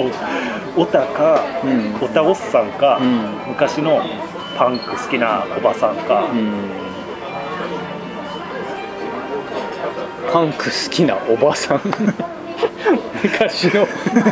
[0.76, 1.96] オオタかうん。
[2.04, 3.50] オタおっさんかうん。
[3.50, 4.02] 昔の
[4.58, 6.30] パンク好きなおばさんか。
[6.32, 6.54] うん。
[10.32, 11.82] パンク好きなおばさん。
[13.24, 13.88] 昔の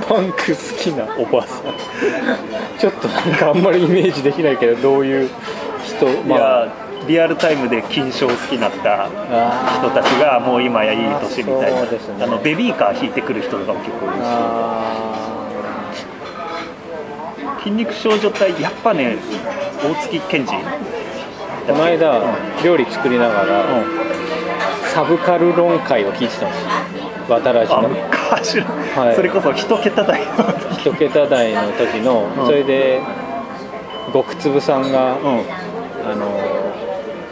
[0.08, 1.64] パンク好きなおばさん。
[2.78, 5.30] ちょっとなんかあんまりイメージできないけどどういう
[5.84, 6.68] 人いや
[7.08, 11.80] リアルタイムで金賞好きになったあ人たちがもう今やいい年みたいな。
[11.80, 12.24] そうですね。
[12.24, 15.14] あのベビーカー引いてくる人とかも結構いるしあ
[17.60, 19.18] 筋肉少女隊やっぱね
[19.84, 20.52] 大月健二。
[20.52, 20.94] ー
[21.68, 22.22] この間
[22.64, 23.86] 料理作りながら、うん。
[24.94, 26.70] サブカル論会を聞いてたんですよ。
[27.30, 27.90] 渡らじあの。
[27.90, 29.16] はい。
[29.16, 30.34] それこそ一桁台の
[30.78, 32.46] 一桁台の時の、うん。
[32.46, 33.02] それで
[34.12, 35.44] 極粒さんが、うん。
[36.06, 36.28] あの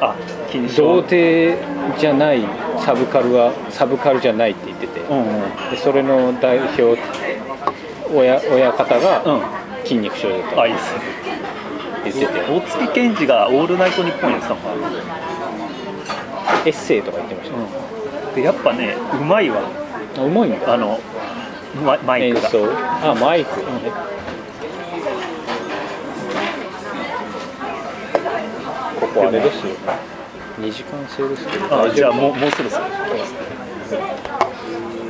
[0.01, 0.15] あ
[0.51, 1.57] 金童賞貞
[1.97, 2.41] じゃない
[2.79, 5.71] サブカルはサブカルじゃないって言ってて、うんうん。
[5.71, 6.97] でそれの代表
[8.13, 9.61] 親親方がうん。
[9.83, 11.01] 筋肉少女とあいいっすね。
[12.03, 14.73] 言ってて、大月健二が「オールナイトニッポン」やってたのかな、
[16.65, 19.61] エッセイとか言ってました、でやっぱねうまいわ。
[20.17, 20.99] あうまいんだあの
[21.83, 22.47] ママイクが。
[22.47, 22.67] 演奏。
[23.03, 23.59] あマイク。
[23.59, 24.20] ね、こ
[29.13, 29.75] こあれですよ
[30.59, 31.83] 2時間制ですけど。
[31.83, 32.85] あじゃあもうもうそろそろ。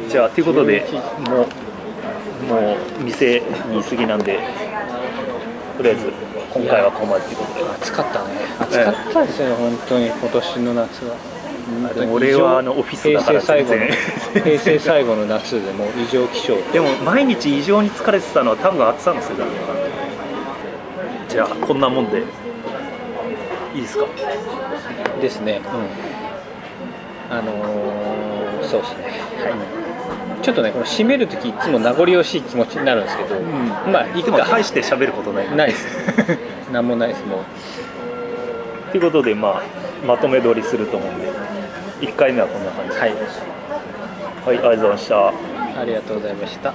[0.10, 0.86] じゃあということで
[1.30, 1.47] も
[2.49, 4.39] うもう店に過ぎなんで
[5.78, 6.12] とりあえず
[6.54, 7.72] 今回はここまでということで。
[7.82, 8.30] 暑かったね。
[8.60, 11.16] 暑かったですね、本当に今年の夏は。
[12.12, 13.88] 俺はあのオフィスだから平成最後の全
[14.34, 14.43] 然。
[14.43, 16.56] 平成最後の夏でもう異常気象。
[16.74, 19.60] でも毎日異常に疲れてたのは多分暑さのせいだろうな。
[21.30, 22.24] じゃあこんなもんで
[23.74, 24.05] いいですか？
[25.22, 25.61] ですね。
[27.30, 29.03] あのーそうですね。
[29.03, 29.09] は
[29.49, 29.53] い。
[30.43, 33.39] ちょっとねこの締める時いつも名残惜しい気持ちになるんですけど、
[33.91, 34.45] まあいくか。
[34.49, 35.55] 大して喋ることない。
[35.55, 35.88] ないです。
[36.72, 38.91] なんもないですもう。
[38.91, 39.61] ということでま
[40.03, 41.30] あまとめ撮りすると思うんで
[42.01, 42.97] 1回目はこんな感じ。
[42.99, 43.09] はい。
[43.09, 43.19] はい
[44.45, 45.28] ありがとうございました。
[45.28, 45.34] あ
[45.86, 46.74] りがとうございました